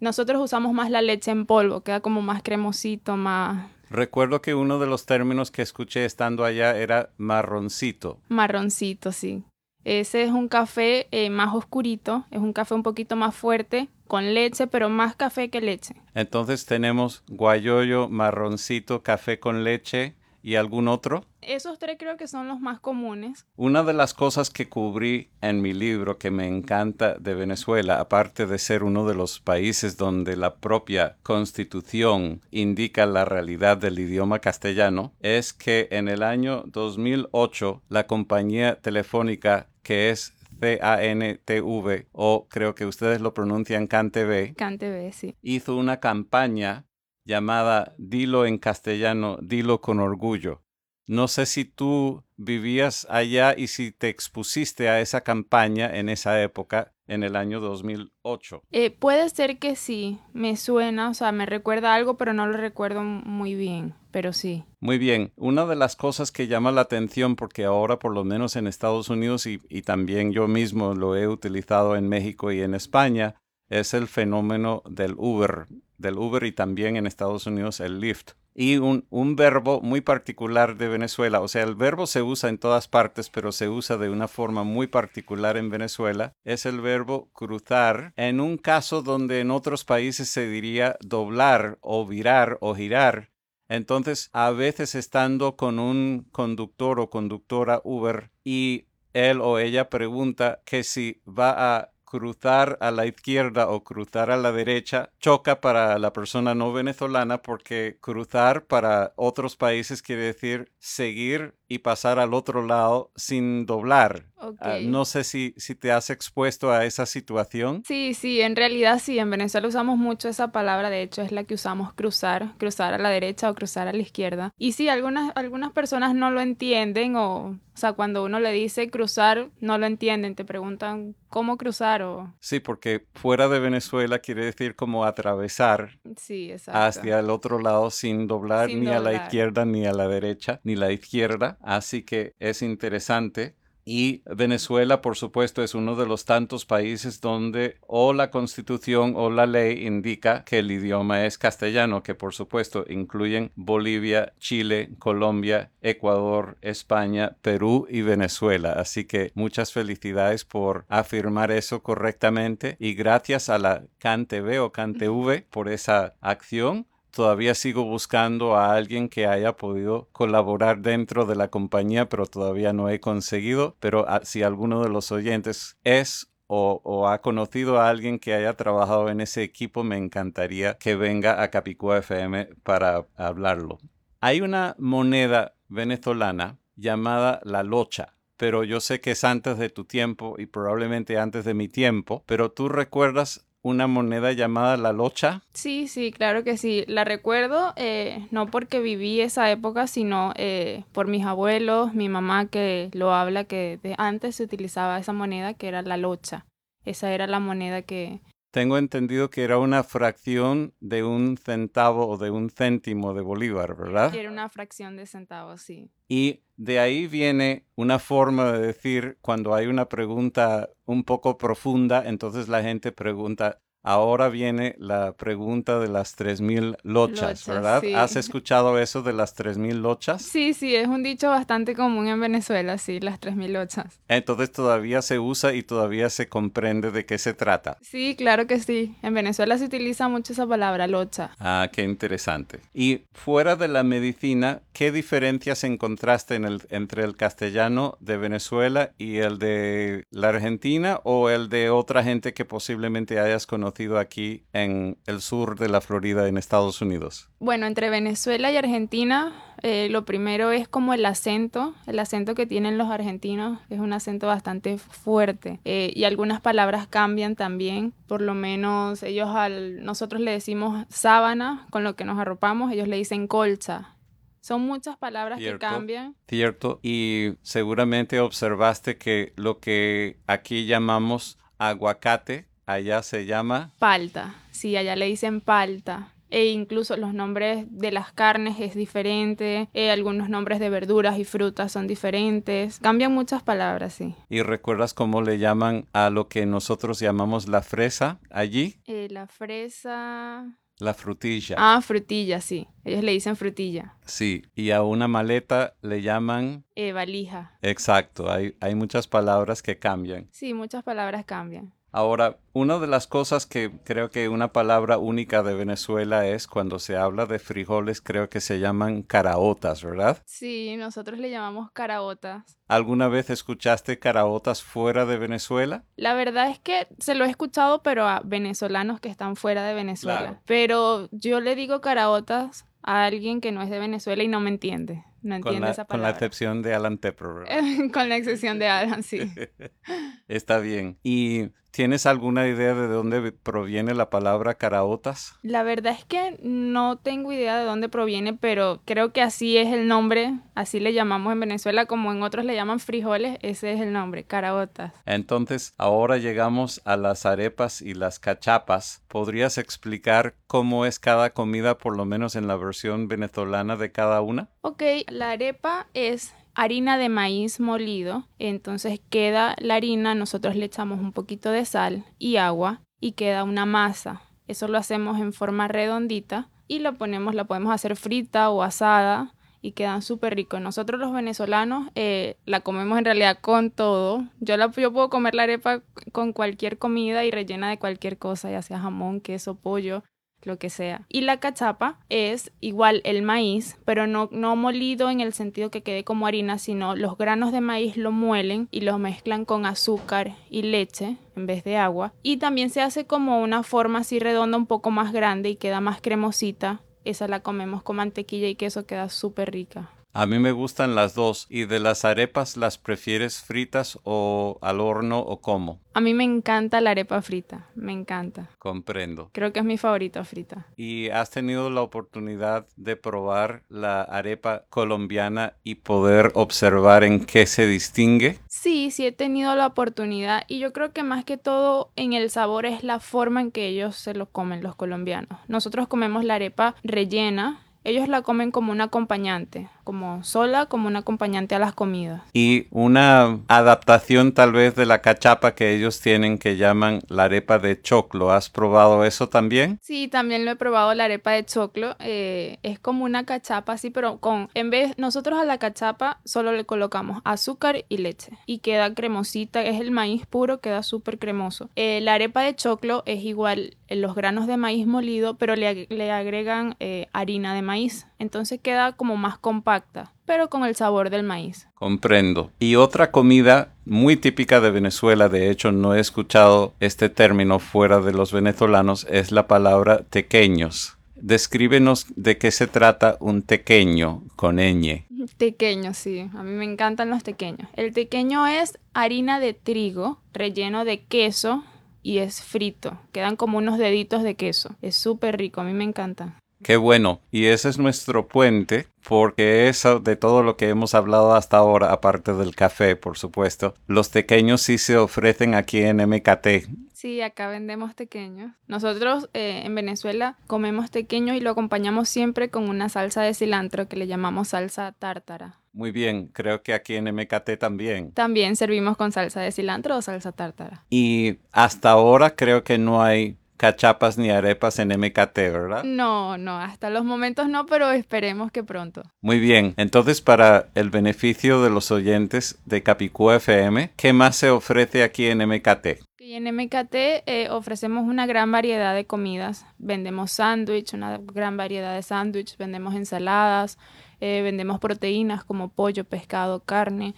Nosotros 0.00 0.42
usamos 0.42 0.72
más 0.72 0.90
la 0.90 1.02
leche 1.02 1.30
en 1.30 1.46
polvo, 1.46 1.82
queda 1.82 2.00
como 2.00 2.22
más 2.22 2.42
cremosito, 2.42 3.16
más 3.16 3.66
Recuerdo 3.92 4.40
que 4.40 4.54
uno 4.54 4.78
de 4.78 4.86
los 4.86 5.04
términos 5.04 5.50
que 5.50 5.60
escuché 5.60 6.06
estando 6.06 6.46
allá 6.46 6.78
era 6.78 7.10
marroncito. 7.18 8.18
marroncito, 8.30 9.12
sí. 9.12 9.44
Ese 9.84 10.22
es 10.22 10.30
un 10.30 10.48
café 10.48 11.08
eh, 11.10 11.28
más 11.28 11.54
oscurito, 11.54 12.24
es 12.30 12.38
un 12.38 12.54
café 12.54 12.74
un 12.74 12.82
poquito 12.82 13.16
más 13.16 13.34
fuerte, 13.34 13.88
con 14.06 14.32
leche, 14.32 14.66
pero 14.66 14.88
más 14.88 15.14
café 15.14 15.50
que 15.50 15.60
leche. 15.60 15.94
Entonces 16.14 16.64
tenemos 16.64 17.22
guayoyo, 17.28 18.08
marroncito, 18.08 19.02
café 19.02 19.38
con 19.38 19.62
leche 19.62 20.14
y 20.42 20.56
algún 20.56 20.88
otro. 20.88 21.24
Esos 21.40 21.78
tres 21.78 21.96
creo 21.98 22.16
que 22.16 22.28
son 22.28 22.48
los 22.48 22.60
más 22.60 22.80
comunes. 22.80 23.46
Una 23.56 23.82
de 23.82 23.92
las 23.92 24.14
cosas 24.14 24.50
que 24.50 24.68
cubrí 24.68 25.30
en 25.40 25.60
mi 25.62 25.72
libro 25.72 26.18
que 26.18 26.30
me 26.30 26.46
encanta 26.46 27.16
de 27.18 27.34
Venezuela, 27.34 28.00
aparte 28.00 28.46
de 28.46 28.58
ser 28.58 28.84
uno 28.84 29.06
de 29.06 29.14
los 29.14 29.40
países 29.40 29.96
donde 29.96 30.36
la 30.36 30.56
propia 30.56 31.16
constitución 31.22 32.40
indica 32.50 33.06
la 33.06 33.24
realidad 33.24 33.76
del 33.76 33.98
idioma 33.98 34.40
castellano, 34.40 35.12
es 35.20 35.52
que 35.52 35.88
en 35.90 36.08
el 36.08 36.22
año 36.22 36.64
2008 36.66 37.82
la 37.88 38.06
compañía 38.06 38.80
telefónica 38.80 39.68
que 39.82 40.10
es 40.10 40.34
CANTV, 40.60 42.06
o 42.12 42.46
creo 42.48 42.74
que 42.74 42.86
ustedes 42.86 43.20
lo 43.20 43.34
pronuncian 43.34 43.88
CanTV, 43.88 44.54
CanTV, 44.54 45.12
sí. 45.12 45.36
hizo 45.42 45.76
una 45.76 45.98
campaña 45.98 46.84
llamada 47.24 47.94
Dilo 47.98 48.46
en 48.46 48.58
castellano, 48.58 49.38
dilo 49.40 49.80
con 49.80 50.00
orgullo. 50.00 50.62
No 51.06 51.28
sé 51.28 51.46
si 51.46 51.64
tú 51.64 52.22
vivías 52.36 53.06
allá 53.10 53.54
y 53.56 53.66
si 53.66 53.90
te 53.90 54.08
expusiste 54.08 54.88
a 54.88 55.00
esa 55.00 55.22
campaña 55.22 55.90
en 55.98 56.08
esa 56.08 56.40
época, 56.40 56.92
en 57.06 57.22
el 57.22 57.36
año 57.36 57.60
2008. 57.60 58.62
Eh, 58.70 58.90
puede 58.90 59.28
ser 59.28 59.58
que 59.58 59.76
sí, 59.76 60.20
me 60.32 60.56
suena, 60.56 61.10
o 61.10 61.14
sea, 61.14 61.32
me 61.32 61.44
recuerda 61.44 61.94
algo, 61.94 62.16
pero 62.16 62.32
no 62.32 62.46
lo 62.46 62.56
recuerdo 62.56 63.02
muy 63.02 63.54
bien, 63.54 63.94
pero 64.10 64.32
sí. 64.32 64.64
Muy 64.80 64.98
bien, 64.98 65.32
una 65.36 65.66
de 65.66 65.76
las 65.76 65.96
cosas 65.96 66.30
que 66.30 66.46
llama 66.46 66.72
la 66.72 66.82
atención, 66.82 67.36
porque 67.36 67.64
ahora 67.64 67.98
por 67.98 68.14
lo 68.14 68.24
menos 68.24 68.56
en 68.56 68.66
Estados 68.66 69.10
Unidos 69.10 69.46
y, 69.46 69.60
y 69.68 69.82
también 69.82 70.32
yo 70.32 70.48
mismo 70.48 70.94
lo 70.94 71.16
he 71.16 71.26
utilizado 71.26 71.96
en 71.96 72.08
México 72.08 72.52
y 72.52 72.62
en 72.62 72.74
España, 72.74 73.34
es 73.68 73.94
el 73.94 74.06
fenómeno 74.06 74.82
del 74.88 75.14
Uber, 75.16 75.66
del 76.02 76.18
Uber 76.18 76.44
y 76.44 76.52
también 76.52 76.96
en 76.96 77.06
Estados 77.06 77.46
Unidos 77.46 77.80
el 77.80 78.00
Lyft. 78.00 78.32
Y 78.54 78.76
un, 78.76 79.06
un 79.08 79.34
verbo 79.34 79.80
muy 79.80 80.02
particular 80.02 80.76
de 80.76 80.88
Venezuela, 80.88 81.40
o 81.40 81.48
sea, 81.48 81.62
el 81.62 81.74
verbo 81.74 82.06
se 82.06 82.20
usa 82.20 82.50
en 82.50 82.58
todas 82.58 82.86
partes, 82.86 83.30
pero 83.30 83.50
se 83.50 83.70
usa 83.70 83.96
de 83.96 84.10
una 84.10 84.28
forma 84.28 84.62
muy 84.62 84.88
particular 84.88 85.56
en 85.56 85.70
Venezuela, 85.70 86.34
es 86.44 86.66
el 86.66 86.82
verbo 86.82 87.30
cruzar, 87.32 88.12
en 88.16 88.40
un 88.40 88.58
caso 88.58 89.00
donde 89.00 89.40
en 89.40 89.50
otros 89.50 89.84
países 89.84 90.28
se 90.28 90.46
diría 90.46 90.98
doblar 91.00 91.78
o 91.80 92.06
virar 92.06 92.58
o 92.60 92.74
girar, 92.74 93.32
entonces, 93.72 94.28
a 94.34 94.50
veces 94.50 94.94
estando 94.94 95.56
con 95.56 95.78
un 95.78 96.26
conductor 96.30 97.00
o 97.00 97.08
conductora 97.08 97.80
Uber 97.84 98.30
y 98.44 98.84
él 99.14 99.40
o 99.40 99.58
ella 99.58 99.88
pregunta 99.88 100.60
que 100.66 100.84
si 100.84 101.22
va 101.26 101.78
a 101.78 101.91
cruzar 102.12 102.76
a 102.82 102.90
la 102.90 103.06
izquierda 103.06 103.68
o 103.68 103.84
cruzar 103.84 104.30
a 104.30 104.36
la 104.36 104.52
derecha, 104.52 105.08
choca 105.18 105.62
para 105.62 105.98
la 105.98 106.12
persona 106.12 106.54
no 106.54 106.70
venezolana 106.70 107.40
porque 107.40 107.96
cruzar 108.02 108.66
para 108.66 109.14
otros 109.16 109.56
países 109.56 110.02
quiere 110.02 110.24
decir 110.24 110.70
seguir 110.78 111.54
y 111.72 111.78
pasar 111.78 112.18
al 112.18 112.34
otro 112.34 112.66
lado 112.66 113.10
sin 113.16 113.64
doblar. 113.66 114.26
Ah, 114.60 114.78
no 114.82 115.04
sé 115.04 115.22
si, 115.22 115.54
si 115.56 115.76
te 115.76 115.92
has 115.92 116.10
expuesto 116.10 116.72
a 116.72 116.84
esa 116.84 117.06
situación. 117.06 117.82
Sí, 117.86 118.12
sí, 118.12 118.40
en 118.40 118.56
realidad 118.56 119.00
sí, 119.00 119.18
en 119.20 119.30
Venezuela 119.30 119.68
usamos 119.68 119.96
mucho 119.98 120.28
esa 120.28 120.50
palabra, 120.50 120.90
de 120.90 121.02
hecho 121.02 121.22
es 121.22 121.30
la 121.30 121.44
que 121.44 121.54
usamos 121.54 121.92
cruzar, 121.94 122.54
cruzar 122.58 122.92
a 122.92 122.98
la 122.98 123.08
derecha 123.10 123.48
o 123.48 123.54
cruzar 123.54 123.86
a 123.86 123.92
la 123.92 124.02
izquierda. 124.02 124.52
Y 124.58 124.72
sí, 124.72 124.88
algunas, 124.88 125.30
algunas 125.36 125.70
personas 125.72 126.14
no 126.16 126.32
lo 126.32 126.40
entienden 126.40 127.14
o, 127.14 127.50
o 127.50 127.56
sea, 127.74 127.92
cuando 127.92 128.24
uno 128.24 128.40
le 128.40 128.50
dice 128.52 128.90
cruzar, 128.90 129.50
no 129.60 129.78
lo 129.78 129.86
entienden, 129.86 130.34
te 130.34 130.44
preguntan 130.44 131.14
cómo 131.28 131.56
cruzar 131.56 132.02
o... 132.02 132.34
Sí, 132.40 132.58
porque 132.58 133.06
fuera 133.14 133.48
de 133.48 133.60
Venezuela 133.60 134.18
quiere 134.18 134.44
decir 134.44 134.74
como 134.74 135.04
atravesar 135.04 135.98
Sí, 136.16 136.50
exacto. 136.50 136.80
hacia 136.80 137.20
el 137.20 137.30
otro 137.30 137.58
lado 137.60 137.90
sin 137.90 138.26
doblar 138.26 138.68
Sin 138.68 138.80
ni 138.80 138.88
a 138.88 138.94
la 138.94 139.10
doblar. 139.10 139.22
izquierda 139.22 139.64
ni 139.64 139.86
a 139.86 139.92
la 139.92 140.08
derecha 140.08 140.60
ni 140.64 140.74
la 140.74 140.90
izquierda. 140.92 141.58
Así 141.62 142.02
que 142.02 142.34
es 142.38 142.62
interesante. 142.62 143.54
Y 143.84 144.22
Venezuela, 144.26 145.02
por 145.02 145.16
supuesto, 145.16 145.62
es 145.62 145.74
uno 145.74 145.96
de 145.96 146.06
los 146.06 146.24
tantos 146.24 146.64
países 146.64 147.20
donde 147.20 147.78
o 147.80 148.12
la 148.12 148.30
constitución 148.30 149.14
o 149.16 149.28
la 149.28 149.46
ley 149.46 149.86
indica 149.86 150.44
que 150.44 150.60
el 150.60 150.70
idioma 150.70 151.26
es 151.26 151.36
castellano, 151.36 152.02
que 152.04 152.14
por 152.14 152.32
supuesto 152.32 152.84
incluyen 152.88 153.50
Bolivia, 153.56 154.34
Chile, 154.38 154.90
Colombia, 155.00 155.72
Ecuador, 155.80 156.58
España, 156.60 157.36
Perú 157.42 157.88
y 157.90 158.02
Venezuela. 158.02 158.72
Así 158.74 159.04
que 159.04 159.32
muchas 159.34 159.72
felicidades 159.72 160.44
por 160.44 160.84
afirmar 160.88 161.50
eso 161.50 161.82
correctamente 161.82 162.76
y 162.78 162.94
gracias 162.94 163.48
a 163.48 163.58
la 163.58 163.84
CanTV 163.98 164.62
o 164.62 164.70
CanTV 164.70 165.42
por 165.50 165.68
esa 165.68 166.14
acción. 166.20 166.86
Todavía 167.12 167.54
sigo 167.54 167.84
buscando 167.84 168.56
a 168.56 168.74
alguien 168.74 169.08
que 169.08 169.26
haya 169.26 169.54
podido 169.56 170.08
colaborar 170.12 170.80
dentro 170.80 171.26
de 171.26 171.36
la 171.36 171.48
compañía, 171.48 172.08
pero 172.08 172.26
todavía 172.26 172.72
no 172.72 172.88
he 172.88 173.00
conseguido. 173.00 173.76
Pero 173.80 174.06
ah, 174.08 174.22
si 174.24 174.42
alguno 174.42 174.82
de 174.82 174.88
los 174.88 175.12
oyentes 175.12 175.78
es 175.84 176.32
o, 176.46 176.80
o 176.84 177.08
ha 177.08 177.20
conocido 177.20 177.78
a 177.78 177.90
alguien 177.90 178.18
que 178.18 178.34
haya 178.34 178.54
trabajado 178.56 179.10
en 179.10 179.20
ese 179.20 179.42
equipo, 179.42 179.84
me 179.84 179.98
encantaría 179.98 180.78
que 180.78 180.96
venga 180.96 181.42
a 181.42 181.50
Capicúa 181.50 181.98
FM 181.98 182.48
para 182.62 183.06
hablarlo. 183.16 183.78
Hay 184.20 184.40
una 184.40 184.74
moneda 184.78 185.54
venezolana 185.68 186.58
llamada 186.76 187.40
la 187.44 187.62
locha 187.62 188.14
pero 188.42 188.64
yo 188.64 188.80
sé 188.80 189.00
que 189.00 189.12
es 189.12 189.22
antes 189.22 189.56
de 189.56 189.70
tu 189.70 189.84
tiempo 189.84 190.34
y 190.36 190.46
probablemente 190.46 191.16
antes 191.16 191.44
de 191.44 191.54
mi 191.54 191.68
tiempo, 191.68 192.24
pero 192.26 192.50
tú 192.50 192.68
recuerdas 192.68 193.46
una 193.62 193.86
moneda 193.86 194.32
llamada 194.32 194.76
la 194.76 194.92
locha? 194.92 195.42
Sí, 195.52 195.88
sí, 195.88 196.12
claro 196.12 196.44
que 196.44 196.56
sí. 196.56 196.84
La 196.88 197.04
recuerdo 197.04 197.72
eh, 197.76 198.26
no 198.30 198.46
porque 198.50 198.80
viví 198.80 199.20
esa 199.20 199.50
época, 199.50 199.86
sino 199.86 200.32
eh, 200.36 200.84
por 200.92 201.06
mis 201.06 201.24
abuelos, 201.24 201.94
mi 201.94 202.08
mamá 202.08 202.46
que 202.46 202.90
lo 202.92 203.14
habla, 203.14 203.44
que 203.44 203.78
antes 203.98 204.36
se 204.36 204.44
utilizaba 204.44 204.98
esa 204.98 205.12
moneda 205.12 205.54
que 205.54 205.68
era 205.68 205.82
la 205.82 205.96
locha. 205.96 206.44
Esa 206.84 207.12
era 207.12 207.26
la 207.26 207.38
moneda 207.38 207.82
que, 207.82 208.20
Tengo 208.52 208.76
entendido 208.76 209.30
que 209.30 209.44
era 209.44 209.56
una 209.56 209.82
fracción 209.82 210.74
de 210.78 211.02
un 211.02 211.38
centavo 211.38 212.06
o 212.06 212.18
de 212.18 212.30
un 212.30 212.50
céntimo 212.50 213.14
de 213.14 213.22
bolívar, 213.22 213.74
¿verdad? 213.74 214.14
Era 214.14 214.30
una 214.30 214.50
fracción 214.50 214.94
de 214.94 215.06
centavo, 215.06 215.56
sí. 215.56 215.90
Y 216.06 216.42
de 216.56 216.78
ahí 216.78 217.06
viene 217.06 217.64
una 217.76 217.98
forma 217.98 218.52
de 218.52 218.66
decir 218.66 219.16
cuando 219.22 219.54
hay 219.54 219.68
una 219.68 219.88
pregunta 219.88 220.68
un 220.84 221.02
poco 221.02 221.38
profunda, 221.38 222.02
entonces 222.06 222.48
la 222.48 222.62
gente 222.62 222.92
pregunta, 222.92 223.62
Ahora 223.84 224.28
viene 224.28 224.76
la 224.78 225.12
pregunta 225.12 225.80
de 225.80 225.88
las 225.88 226.14
3.000 226.14 226.76
lochas, 226.84 227.20
Lochas, 227.22 227.46
¿verdad? 227.48 227.80
sí. 227.80 227.92
¿Has 227.94 228.14
escuchado 228.14 228.78
eso 228.78 229.02
de 229.02 229.12
las 229.12 229.34
3.000 229.34 229.82
lochas? 229.82 230.22
Sí, 230.22 230.54
sí, 230.54 230.76
es 230.76 230.86
un 230.86 231.02
dicho 231.02 231.28
bastante 231.30 231.74
común 231.74 232.06
en 232.06 232.20
Venezuela, 232.20 232.78
sí, 232.78 233.00
las 233.00 233.18
3.000 233.18 233.56
ochas. 233.56 233.98
Entonces 234.06 234.52
todavía 234.52 235.02
se 235.02 235.18
usa 235.18 235.52
y 235.52 235.64
todavía 235.64 236.10
se 236.10 236.28
comprende 236.28 236.92
de 236.92 237.04
qué 237.06 237.18
se 237.18 237.34
trata. 237.34 237.76
Sí, 237.80 238.14
claro 238.16 238.46
que 238.46 238.60
sí. 238.60 238.94
En 239.02 239.14
Venezuela 239.14 239.58
se 239.58 239.64
utiliza 239.64 240.08
mucho 240.08 240.32
esa 240.32 240.46
palabra, 240.46 240.86
locha. 240.86 241.32
Ah, 241.40 241.68
qué 241.72 241.82
interesante. 241.82 242.60
Y 242.72 243.02
fuera 243.12 243.56
de 243.56 243.66
la 243.66 243.82
medicina, 243.82 244.60
¿qué 244.72 244.92
diferencias 244.92 245.64
encontraste 245.64 246.36
en 246.36 246.44
el- 246.44 246.62
entre 246.70 247.02
el 247.02 247.16
castellano 247.16 247.96
de 247.98 248.16
Venezuela 248.16 248.92
y 248.96 249.16
el 249.16 249.40
de 249.40 250.04
la 250.12 250.28
Argentina 250.28 251.00
o 251.02 251.30
el 251.30 251.48
de 251.48 251.70
otra 251.70 252.04
gente 252.04 252.32
que 252.32 252.44
posiblemente 252.44 253.18
hayas 253.18 253.44
conocido 253.46 253.71
aquí 253.98 254.44
en 254.52 254.98
el 255.06 255.20
sur 255.20 255.58
de 255.58 255.68
la 255.68 255.80
Florida 255.80 256.28
en 256.28 256.36
Estados 256.36 256.80
Unidos? 256.80 257.28
Bueno, 257.38 257.66
entre 257.66 257.90
Venezuela 257.90 258.50
y 258.52 258.56
Argentina, 258.56 259.32
eh, 259.62 259.88
lo 259.90 260.04
primero 260.04 260.52
es 260.52 260.68
como 260.68 260.94
el 260.94 261.04
acento, 261.06 261.74
el 261.86 261.98
acento 261.98 262.34
que 262.34 262.46
tienen 262.46 262.78
los 262.78 262.90
argentinos 262.90 263.58
es 263.70 263.80
un 263.80 263.92
acento 263.92 264.26
bastante 264.26 264.78
fuerte 264.78 265.60
eh, 265.64 265.92
y 265.94 266.04
algunas 266.04 266.40
palabras 266.40 266.86
cambian 266.86 267.36
también, 267.36 267.92
por 268.06 268.20
lo 268.20 268.34
menos 268.34 269.02
ellos 269.02 269.30
al, 269.30 269.84
nosotros 269.84 270.20
le 270.20 270.32
decimos 270.32 270.86
sábana 270.88 271.66
con 271.70 271.84
lo 271.84 271.96
que 271.96 272.04
nos 272.04 272.18
arropamos, 272.18 272.72
ellos 272.72 272.88
le 272.88 272.96
dicen 272.96 273.26
colcha. 273.26 273.96
Son 274.40 274.60
muchas 274.60 274.96
palabras 274.96 275.38
que 275.38 275.56
cambian. 275.56 276.16
Cierto, 276.26 276.80
y 276.82 277.34
seguramente 277.42 278.18
observaste 278.18 278.98
que 278.98 279.32
lo 279.36 279.60
que 279.60 280.18
aquí 280.26 280.66
llamamos 280.66 281.38
aguacate, 281.58 282.46
allá 282.66 283.02
se 283.02 283.26
llama 283.26 283.70
Palta, 283.78 284.34
sí, 284.50 284.76
allá 284.76 284.96
le 284.96 285.06
dicen 285.06 285.40
palta. 285.40 286.12
E 286.32 286.46
incluso 286.46 286.96
los 286.96 287.12
nombres 287.12 287.66
de 287.68 287.92
las 287.92 288.10
carnes 288.10 288.58
es 288.58 288.74
diferente, 288.74 289.68
eh, 289.74 289.90
algunos 289.90 290.30
nombres 290.30 290.60
de 290.60 290.70
verduras 290.70 291.18
y 291.18 291.24
frutas 291.24 291.70
son 291.70 291.86
diferentes. 291.86 292.78
Cambian 292.78 293.12
muchas 293.12 293.42
palabras, 293.42 293.92
sí. 293.92 294.14
¿Y 294.30 294.40
recuerdas 294.40 294.94
cómo 294.94 295.20
le 295.20 295.38
llaman 295.38 295.84
a 295.92 296.08
lo 296.08 296.28
que 296.28 296.46
nosotros 296.46 297.00
llamamos 297.00 297.48
la 297.48 297.60
fresa 297.60 298.18
allí? 298.30 298.76
Eh, 298.86 299.08
la 299.10 299.26
fresa... 299.26 300.56
La 300.78 300.94
frutilla. 300.94 301.56
Ah, 301.58 301.80
frutilla, 301.82 302.40
sí. 302.40 302.66
Ellos 302.82 303.04
le 303.04 303.12
dicen 303.12 303.36
frutilla. 303.36 303.94
Sí, 304.06 304.42
y 304.54 304.70
a 304.70 304.82
una 304.82 305.06
maleta 305.08 305.74
le 305.82 306.00
llaman... 306.00 306.64
Eh, 306.74 306.92
valija. 306.92 307.58
Exacto, 307.60 308.30
hay, 308.32 308.56
hay 308.60 308.74
muchas 308.74 309.06
palabras 309.06 309.62
que 309.62 309.78
cambian. 309.78 310.28
Sí, 310.32 310.54
muchas 310.54 310.82
palabras 310.82 311.26
cambian. 311.26 311.74
Ahora, 311.94 312.38
una 312.54 312.78
de 312.78 312.86
las 312.86 313.06
cosas 313.06 313.44
que 313.44 313.70
creo 313.84 314.08
que 314.08 314.30
una 314.30 314.50
palabra 314.52 314.96
única 314.96 315.42
de 315.42 315.54
Venezuela 315.54 316.26
es 316.26 316.46
cuando 316.46 316.78
se 316.78 316.96
habla 316.96 317.26
de 317.26 317.38
frijoles, 317.38 318.00
creo 318.00 318.30
que 318.30 318.40
se 318.40 318.60
llaman 318.60 319.02
caraotas, 319.02 319.84
¿verdad? 319.84 320.22
Sí, 320.24 320.74
nosotros 320.78 321.18
le 321.18 321.30
llamamos 321.30 321.70
caraotas. 321.72 322.58
¿Alguna 322.66 323.08
vez 323.08 323.28
escuchaste 323.28 323.98
caraotas 323.98 324.62
fuera 324.62 325.04
de 325.04 325.18
Venezuela? 325.18 325.84
La 325.96 326.14
verdad 326.14 326.48
es 326.48 326.58
que 326.58 326.88
se 326.98 327.14
lo 327.14 327.26
he 327.26 327.30
escuchado, 327.30 327.82
pero 327.82 328.06
a 328.08 328.22
venezolanos 328.24 328.98
que 328.98 329.10
están 329.10 329.36
fuera 329.36 329.62
de 329.64 329.74
Venezuela. 329.74 330.18
Claro. 330.20 330.40
Pero 330.46 331.08
yo 331.12 331.40
le 331.40 331.54
digo 331.54 331.82
caraotas 331.82 332.64
a 332.82 333.04
alguien 333.04 333.42
que 333.42 333.52
no 333.52 333.60
es 333.60 333.68
de 333.68 333.78
Venezuela 333.78 334.22
y 334.22 334.28
no 334.28 334.40
me 334.40 334.48
entiende. 334.48 335.04
No 335.20 335.34
Con 335.40 335.52
entiende 335.52 335.66
la, 335.66 335.70
esa 335.70 335.84
con 335.84 336.00
la 336.00 336.04
palabra. 336.08 336.10
excepción 336.26 336.62
de 336.62 336.74
Alan 336.74 336.98
Tepper. 336.98 337.28
Con 337.92 338.08
la 338.08 338.16
excepción 338.16 338.58
de 338.58 338.66
Alan, 338.66 339.04
sí. 339.04 339.20
Está 340.26 340.58
bien. 340.58 340.98
¿Y 341.04 341.50
tienes 341.72 342.06
alguna 342.06 342.46
idea 342.46 342.74
de 342.74 342.86
dónde 342.86 343.32
proviene 343.32 343.94
la 343.94 344.10
palabra 344.10 344.54
caraotas? 344.54 345.34
La 345.42 345.62
verdad 345.62 345.96
es 345.98 346.04
que 346.04 346.38
no 346.42 346.98
tengo 346.98 347.32
idea 347.32 347.58
de 347.58 347.64
dónde 347.64 347.88
proviene, 347.88 348.34
pero 348.34 348.82
creo 348.84 349.12
que 349.12 349.22
así 349.22 349.56
es 349.56 349.72
el 349.72 349.88
nombre, 349.88 350.34
así 350.54 350.78
le 350.78 350.92
llamamos 350.92 351.32
en 351.32 351.40
Venezuela, 351.40 351.86
como 351.86 352.12
en 352.12 352.22
otros 352.22 352.44
le 352.44 352.54
llaman 352.54 352.78
frijoles, 352.78 353.38
ese 353.40 353.72
es 353.72 353.80
el 353.80 353.92
nombre, 353.92 354.24
caraotas. 354.24 354.92
Entonces, 355.06 355.74
ahora 355.78 356.18
llegamos 356.18 356.82
a 356.84 356.96
las 356.96 357.26
arepas 357.26 357.80
y 357.80 357.94
las 357.94 358.18
cachapas. 358.18 359.02
¿Podrías 359.08 359.56
explicar 359.58 360.34
cómo 360.46 360.84
es 360.84 360.98
cada 360.98 361.30
comida, 361.30 361.78
por 361.78 361.96
lo 361.96 362.04
menos 362.04 362.36
en 362.36 362.46
la 362.46 362.56
versión 362.56 363.08
venezolana 363.08 363.76
de 363.76 363.90
cada 363.90 364.20
una? 364.20 364.50
Ok, 364.60 364.82
la 365.08 365.30
arepa 365.30 365.86
es 365.94 366.34
harina 366.54 366.98
de 366.98 367.08
maíz 367.08 367.60
molido, 367.60 368.26
entonces 368.38 369.00
queda 369.10 369.56
la 369.58 369.76
harina, 369.76 370.14
nosotros 370.14 370.56
le 370.56 370.66
echamos 370.66 371.00
un 371.00 371.12
poquito 371.12 371.50
de 371.50 371.64
sal 371.64 372.04
y 372.18 372.36
agua 372.36 372.80
y 373.00 373.12
queda 373.12 373.44
una 373.44 373.66
masa. 373.66 374.22
Eso 374.46 374.68
lo 374.68 374.78
hacemos 374.78 375.20
en 375.20 375.32
forma 375.32 375.68
redondita 375.68 376.48
y 376.68 376.80
lo 376.80 376.94
ponemos, 376.94 377.34
la 377.34 377.44
podemos 377.44 377.72
hacer 377.72 377.96
frita 377.96 378.50
o 378.50 378.62
asada 378.62 379.34
y 379.62 379.72
quedan 379.72 380.02
súper 380.02 380.34
ricos. 380.34 380.60
Nosotros 380.60 381.00
los 381.00 381.12
venezolanos 381.12 381.88
eh, 381.94 382.36
la 382.44 382.60
comemos 382.60 382.98
en 382.98 383.04
realidad 383.04 383.38
con 383.40 383.70
todo. 383.70 384.24
Yo, 384.40 384.56
la, 384.56 384.70
yo 384.72 384.92
puedo 384.92 385.08
comer 385.08 385.34
la 385.34 385.44
arepa 385.44 385.82
con 386.10 386.32
cualquier 386.32 386.78
comida 386.78 387.24
y 387.24 387.30
rellena 387.30 387.70
de 387.70 387.78
cualquier 387.78 388.18
cosa, 388.18 388.50
ya 388.50 388.60
sea 388.60 388.80
jamón, 388.80 389.20
queso, 389.20 389.54
pollo, 389.54 390.02
lo 390.44 390.58
que 390.58 390.70
sea. 390.70 391.02
Y 391.08 391.22
la 391.22 391.38
cachapa 391.38 391.98
es 392.08 392.52
igual 392.60 393.00
el 393.04 393.22
maíz, 393.22 393.78
pero 393.84 394.06
no, 394.06 394.28
no 394.32 394.56
molido 394.56 395.10
en 395.10 395.20
el 395.20 395.32
sentido 395.32 395.70
que 395.70 395.82
quede 395.82 396.04
como 396.04 396.26
harina, 396.26 396.58
sino 396.58 396.96
los 396.96 397.16
granos 397.16 397.52
de 397.52 397.60
maíz 397.60 397.96
lo 397.96 398.12
muelen 398.12 398.68
y 398.70 398.80
los 398.80 398.98
mezclan 398.98 399.44
con 399.44 399.66
azúcar 399.66 400.36
y 400.50 400.62
leche 400.62 401.16
en 401.36 401.46
vez 401.46 401.64
de 401.64 401.76
agua. 401.76 402.12
Y 402.22 402.38
también 402.38 402.70
se 402.70 402.82
hace 402.82 403.06
como 403.06 403.40
una 403.42 403.62
forma 403.62 404.00
así 404.00 404.18
redonda 404.18 404.58
un 404.58 404.66
poco 404.66 404.90
más 404.90 405.12
grande 405.12 405.50
y 405.50 405.56
queda 405.56 405.80
más 405.80 406.00
cremosita. 406.00 406.80
Esa 407.04 407.26
la 407.28 407.40
comemos 407.40 407.82
con 407.82 407.96
mantequilla 407.96 408.48
y 408.48 408.54
queso, 408.54 408.86
queda 408.86 409.08
súper 409.08 409.50
rica. 409.52 409.90
A 410.14 410.26
mí 410.26 410.38
me 410.38 410.52
gustan 410.52 410.94
las 410.94 411.14
dos. 411.14 411.46
¿Y 411.48 411.64
de 411.64 411.80
las 411.80 412.04
arepas 412.04 412.58
las 412.58 412.76
prefieres 412.76 413.40
fritas 413.40 413.98
o 414.04 414.58
al 414.60 414.80
horno 414.80 415.20
o 415.20 415.40
cómo? 415.40 415.80
A 415.94 416.02
mí 416.02 416.12
me 416.12 416.24
encanta 416.24 416.82
la 416.82 416.90
arepa 416.90 417.22
frita, 417.22 417.68
me 417.74 417.92
encanta. 417.92 418.50
Comprendo. 418.58 419.30
Creo 419.32 419.54
que 419.54 419.60
es 419.60 419.64
mi 419.64 419.78
favorita 419.78 420.22
frita. 420.24 420.66
¿Y 420.76 421.08
has 421.08 421.30
tenido 421.30 421.70
la 421.70 421.80
oportunidad 421.80 422.66
de 422.76 422.96
probar 422.96 423.62
la 423.70 424.02
arepa 424.02 424.64
colombiana 424.68 425.54
y 425.64 425.76
poder 425.76 426.32
observar 426.34 427.04
en 427.04 427.24
qué 427.24 427.46
se 427.46 427.66
distingue? 427.66 428.38
Sí, 428.48 428.90
sí 428.90 429.06
he 429.06 429.12
tenido 429.12 429.56
la 429.56 429.66
oportunidad 429.66 430.44
y 430.46 430.58
yo 430.58 430.74
creo 430.74 430.92
que 430.92 431.02
más 431.02 431.24
que 431.24 431.38
todo 431.38 431.90
en 431.96 432.12
el 432.12 432.28
sabor 432.28 432.66
es 432.66 432.84
la 432.84 433.00
forma 433.00 433.40
en 433.40 433.50
que 433.50 433.66
ellos 433.66 433.96
se 433.96 434.14
lo 434.14 434.26
comen 434.26 434.62
los 434.62 434.76
colombianos. 434.76 435.38
Nosotros 435.48 435.88
comemos 435.88 436.24
la 436.24 436.34
arepa 436.34 436.74
rellena, 436.82 437.62
ellos 437.84 438.08
la 438.08 438.22
comen 438.22 438.52
como 438.52 438.70
un 438.70 438.80
acompañante, 438.80 439.68
como 439.84 440.22
sola, 440.24 440.66
como 440.66 440.88
un 440.88 440.96
acompañante 440.96 441.54
a 441.54 441.58
las 441.58 441.72
comidas. 441.74 442.22
Y 442.32 442.66
una 442.70 443.38
adaptación 443.48 444.32
tal 444.32 444.52
vez 444.52 444.74
de 444.74 444.86
la 444.86 445.00
cachapa 445.00 445.54
que 445.54 445.74
ellos 445.74 446.00
tienen 446.00 446.38
que 446.38 446.56
llaman 446.56 447.00
la 447.08 447.24
arepa 447.24 447.58
de 447.58 447.80
choclo. 447.80 448.30
¿Has 448.32 448.50
probado 448.50 449.04
eso 449.04 449.28
también? 449.28 449.78
Sí, 449.82 450.08
también 450.08 450.44
lo 450.44 450.50
he 450.52 450.56
probado 450.56 450.94
la 450.94 451.04
arepa 451.04 451.32
de 451.32 451.44
choclo. 451.44 451.96
eh, 452.00 452.58
es 452.62 452.78
como 452.78 453.04
una 453.04 453.24
cachapa 453.24 453.72
así, 453.74 453.90
pero 453.90 454.18
con 454.18 454.48
en 454.54 454.70
vez 454.70 454.98
nosotros 454.98 455.38
a 455.40 455.44
la 455.44 455.58
cachapa 455.58 456.20
solo 456.24 456.52
le 456.52 456.64
colocamos 456.64 457.20
azúcar 457.24 457.84
y 457.88 457.98
leche 457.98 458.32
y 458.46 458.58
queda 458.58 458.94
cremosita. 458.94 459.62
Es 459.64 459.80
el 459.80 459.90
maíz 459.90 460.26
puro, 460.26 460.60
queda 460.60 460.82
súper 460.82 461.18
cremoso. 461.18 461.70
Eh, 461.76 462.00
la 462.02 462.14
arepa 462.14 462.42
de 462.42 462.54
choclo 462.54 463.02
es 463.06 463.22
igual 463.24 463.76
eh, 463.88 463.96
los 463.96 464.14
granos 464.14 464.46
de 464.46 464.56
maíz 464.56 464.86
molido, 464.86 465.36
pero 465.36 465.56
le, 465.56 465.70
ag- 465.70 465.86
le 465.90 466.10
agregan 466.10 466.76
eh, 466.80 467.08
harina 467.12 467.54
de 467.54 467.62
maíz. 467.62 468.06
Entonces 468.22 468.60
queda 468.62 468.92
como 468.92 469.16
más 469.16 469.36
compacta, 469.36 470.12
pero 470.26 470.48
con 470.48 470.64
el 470.64 470.76
sabor 470.76 471.10
del 471.10 471.24
maíz. 471.24 471.66
Comprendo. 471.74 472.52
Y 472.60 472.76
otra 472.76 473.10
comida 473.10 473.74
muy 473.84 474.16
típica 474.16 474.60
de 474.60 474.70
Venezuela, 474.70 475.28
de 475.28 475.50
hecho 475.50 475.72
no 475.72 475.96
he 475.96 475.98
escuchado 475.98 476.72
este 476.78 477.08
término 477.08 477.58
fuera 477.58 477.98
de 477.98 478.12
los 478.12 478.32
venezolanos, 478.32 479.08
es 479.10 479.32
la 479.32 479.48
palabra 479.48 480.04
tequeños. 480.08 480.96
Descríbenos 481.16 482.06
de 482.14 482.38
qué 482.38 482.52
se 482.52 482.68
trata 482.68 483.16
un 483.18 483.42
tequeño 483.42 484.22
con 484.36 484.56
ñ. 484.56 485.04
Tequeño, 485.36 485.92
sí. 485.92 486.30
A 486.32 486.44
mí 486.44 486.52
me 486.52 486.64
encantan 486.64 487.10
los 487.10 487.24
tequeños. 487.24 487.68
El 487.74 487.92
tequeño 487.92 488.46
es 488.46 488.78
harina 488.94 489.40
de 489.40 489.52
trigo 489.52 490.20
relleno 490.32 490.84
de 490.84 491.02
queso 491.02 491.64
y 492.04 492.18
es 492.18 492.40
frito. 492.40 492.98
Quedan 493.10 493.34
como 493.34 493.58
unos 493.58 493.78
deditos 493.78 494.22
de 494.22 494.36
queso. 494.36 494.76
Es 494.80 494.94
súper 494.94 495.38
rico, 495.38 495.60
a 495.60 495.64
mí 495.64 495.72
me 495.72 495.84
encanta. 495.84 496.36
Qué 496.62 496.76
bueno. 496.76 497.20
Y 497.30 497.46
ese 497.46 497.68
es 497.68 497.78
nuestro 497.78 498.28
puente, 498.28 498.86
porque 499.06 499.68
eso 499.68 500.00
de 500.00 500.16
todo 500.16 500.42
lo 500.42 500.56
que 500.56 500.68
hemos 500.68 500.94
hablado 500.94 501.34
hasta 501.34 501.56
ahora, 501.56 501.92
aparte 501.92 502.32
del 502.32 502.54
café, 502.54 502.96
por 502.96 503.18
supuesto, 503.18 503.74
los 503.86 504.08
pequeños 504.08 504.62
sí 504.62 504.78
se 504.78 504.96
ofrecen 504.96 505.54
aquí 505.54 505.82
en 505.82 505.96
MKT. 505.96 506.68
Sí, 506.92 507.20
acá 507.20 507.48
vendemos 507.48 507.96
tequeños. 507.96 508.52
Nosotros 508.68 509.28
eh, 509.34 509.62
en 509.64 509.74
Venezuela 509.74 510.36
comemos 510.46 510.92
tequeño 510.92 511.34
y 511.34 511.40
lo 511.40 511.50
acompañamos 511.50 512.08
siempre 512.08 512.48
con 512.48 512.68
una 512.68 512.88
salsa 512.88 513.22
de 513.22 513.34
cilantro 513.34 513.88
que 513.88 513.96
le 513.96 514.06
llamamos 514.06 514.48
salsa 514.48 514.92
tártara. 514.92 515.58
Muy 515.72 515.90
bien, 515.90 516.28
creo 516.28 516.62
que 516.62 516.74
aquí 516.74 516.94
en 516.94 517.12
MKT 517.12 517.58
también. 517.58 518.12
También 518.12 518.54
servimos 518.56 518.96
con 518.96 519.10
salsa 519.10 519.40
de 519.40 519.50
cilantro 519.50 519.96
o 519.96 520.02
salsa 520.02 520.30
tártara. 520.30 520.84
Y 520.90 521.38
hasta 521.50 521.90
ahora 521.90 522.36
creo 522.36 522.62
que 522.62 522.78
no 522.78 523.02
hay 523.02 523.36
cachapas 523.62 524.18
ni 524.18 524.28
arepas 524.28 524.80
en 524.80 524.88
MKT, 524.88 525.36
¿verdad? 525.36 525.84
No, 525.84 526.36
no, 526.36 526.58
hasta 526.58 526.90
los 526.90 527.04
momentos 527.04 527.48
no, 527.48 527.64
pero 527.64 527.92
esperemos 527.92 528.50
que 528.50 528.64
pronto. 528.64 529.04
Muy 529.20 529.38
bien, 529.38 529.74
entonces 529.76 530.20
para 530.20 530.70
el 530.74 530.90
beneficio 530.90 531.62
de 531.62 531.70
los 531.70 531.92
oyentes 531.92 532.58
de 532.66 532.82
Capicú 532.82 533.30
FM, 533.30 533.92
¿qué 533.96 534.12
más 534.12 534.34
se 534.34 534.50
ofrece 534.50 535.04
aquí 535.04 535.26
en 535.26 535.46
MKT? 535.46 536.02
Y 536.18 536.32
en 536.34 536.52
MKT 536.52 536.94
eh, 536.94 537.50
ofrecemos 537.52 538.04
una 538.04 538.26
gran 538.26 538.50
variedad 538.50 538.96
de 538.96 539.04
comidas. 539.04 539.64
Vendemos 539.78 540.32
sándwich, 540.32 540.92
una 540.94 541.18
gran 541.18 541.56
variedad 541.56 541.94
de 541.94 542.02
sándwiches, 542.02 542.58
vendemos 542.58 542.96
ensaladas, 542.96 543.78
eh, 544.20 544.40
vendemos 544.42 544.80
proteínas 544.80 545.44
como 545.44 545.68
pollo, 545.68 546.02
pescado, 546.02 546.64
carne. 546.64 547.14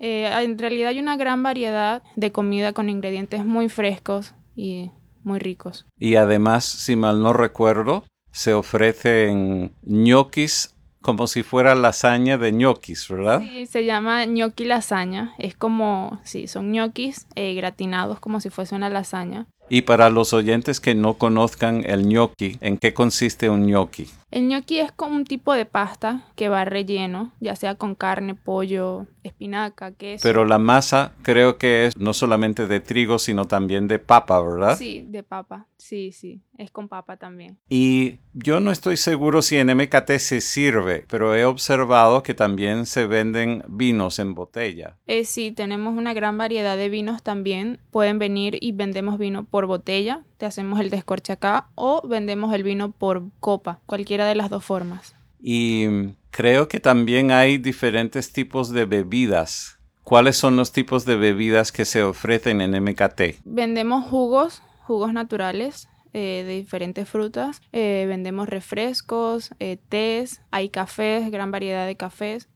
Eh, 0.00 0.26
en 0.26 0.58
realidad 0.58 0.88
hay 0.88 0.98
una 0.98 1.16
gran 1.16 1.44
variedad 1.44 2.02
de 2.16 2.32
comida 2.32 2.72
con 2.72 2.88
ingredientes 2.88 3.44
muy 3.44 3.68
frescos 3.68 4.34
y 4.56 4.90
muy 5.24 5.38
ricos. 5.38 5.86
Y 5.98 6.16
además, 6.16 6.64
si 6.64 6.96
mal 6.96 7.22
no 7.22 7.32
recuerdo, 7.32 8.04
se 8.30 8.54
ofrecen 8.54 9.72
ñoquis 9.82 10.74
como 11.04 11.26
si 11.26 11.42
fuera 11.42 11.74
lasaña 11.74 12.38
de 12.38 12.50
ñoquis, 12.50 13.08
¿verdad? 13.08 13.40
Sí, 13.40 13.66
se 13.66 13.84
llama 13.84 14.24
ñoqui 14.24 14.64
lasaña. 14.64 15.34
Es 15.38 15.54
como, 15.54 16.18
sí, 16.24 16.48
son 16.48 16.72
ñoquis 16.72 17.26
eh, 17.34 17.52
gratinados 17.54 18.20
como 18.20 18.40
si 18.40 18.48
fuese 18.48 18.74
una 18.74 18.88
lasaña. 18.88 19.46
Y 19.68 19.82
para 19.82 20.08
los 20.08 20.32
oyentes 20.32 20.80
que 20.80 20.94
no 20.94 21.14
conozcan 21.14 21.84
el 21.86 22.04
gnocchi, 22.04 22.56
¿en 22.60 22.78
qué 22.78 22.94
consiste 22.94 23.50
un 23.50 23.66
gnocchi? 23.66 24.08
El 24.34 24.48
gnocchi 24.48 24.80
es 24.80 24.90
como 24.90 25.14
un 25.14 25.24
tipo 25.24 25.52
de 25.52 25.64
pasta 25.64 26.24
que 26.34 26.48
va 26.48 26.64
relleno, 26.64 27.30
ya 27.38 27.54
sea 27.54 27.76
con 27.76 27.94
carne, 27.94 28.34
pollo, 28.34 29.06
espinaca, 29.22 29.92
queso. 29.92 30.24
Pero 30.24 30.44
la 30.44 30.58
masa 30.58 31.12
creo 31.22 31.56
que 31.56 31.86
es 31.86 31.96
no 31.96 32.12
solamente 32.12 32.66
de 32.66 32.80
trigo, 32.80 33.20
sino 33.20 33.44
también 33.44 33.86
de 33.86 34.00
papa, 34.00 34.42
¿verdad? 34.42 34.76
Sí, 34.76 35.06
de 35.08 35.22
papa. 35.22 35.68
Sí, 35.76 36.12
sí, 36.12 36.40
es 36.56 36.70
con 36.70 36.88
papa 36.88 37.16
también. 37.16 37.58
Y 37.68 38.18
yo 38.32 38.58
no 38.58 38.70
estoy 38.70 38.96
seguro 38.96 39.42
si 39.42 39.56
en 39.56 39.68
MKT 39.68 40.12
se 40.18 40.40
sirve, 40.40 41.04
pero 41.08 41.34
he 41.34 41.44
observado 41.44 42.22
que 42.22 42.32
también 42.32 42.86
se 42.86 43.06
venden 43.06 43.62
vinos 43.68 44.18
en 44.18 44.34
botella. 44.34 44.96
Eh, 45.06 45.26
sí, 45.26 45.52
tenemos 45.52 45.94
una 45.96 46.14
gran 46.14 46.38
variedad 46.38 46.76
de 46.76 46.88
vinos 46.88 47.22
también. 47.22 47.80
Pueden 47.90 48.18
venir 48.18 48.56
y 48.60 48.72
vendemos 48.72 49.18
vino 49.18 49.44
por 49.44 49.66
botella, 49.66 50.24
te 50.38 50.46
hacemos 50.46 50.80
el 50.80 50.88
descorche 50.88 51.34
acá, 51.34 51.68
o 51.74 52.00
vendemos 52.08 52.54
el 52.54 52.62
vino 52.62 52.90
por 52.92 53.24
copa, 53.38 53.80
cualquiera 53.84 54.23
de 54.26 54.34
las 54.34 54.50
dos 54.50 54.64
formas. 54.64 55.14
Y 55.40 55.86
creo 56.30 56.68
que 56.68 56.80
también 56.80 57.30
hay 57.30 57.58
diferentes 57.58 58.32
tipos 58.32 58.70
de 58.70 58.86
bebidas. 58.86 59.78
¿Cuáles 60.02 60.36
son 60.36 60.56
los 60.56 60.72
tipos 60.72 61.04
de 61.04 61.16
bebidas 61.16 61.72
que 61.72 61.84
se 61.84 62.02
ofrecen 62.02 62.60
en 62.60 62.72
MKT? 62.82 63.40
Vendemos 63.44 64.06
jugos, 64.06 64.62
jugos 64.86 65.12
naturales, 65.12 65.88
eh, 66.12 66.44
de 66.46 66.54
diferentes 66.54 67.08
frutas. 67.08 67.60
Eh, 67.72 68.04
vendemos 68.08 68.48
refrescos, 68.48 69.50
eh, 69.58 69.78
tés, 69.88 70.42
hay 70.50 70.68
cafés, 70.68 71.30
gran 71.30 71.50
variedad 71.50 71.86
de 71.86 71.96
cafés. 71.96 72.48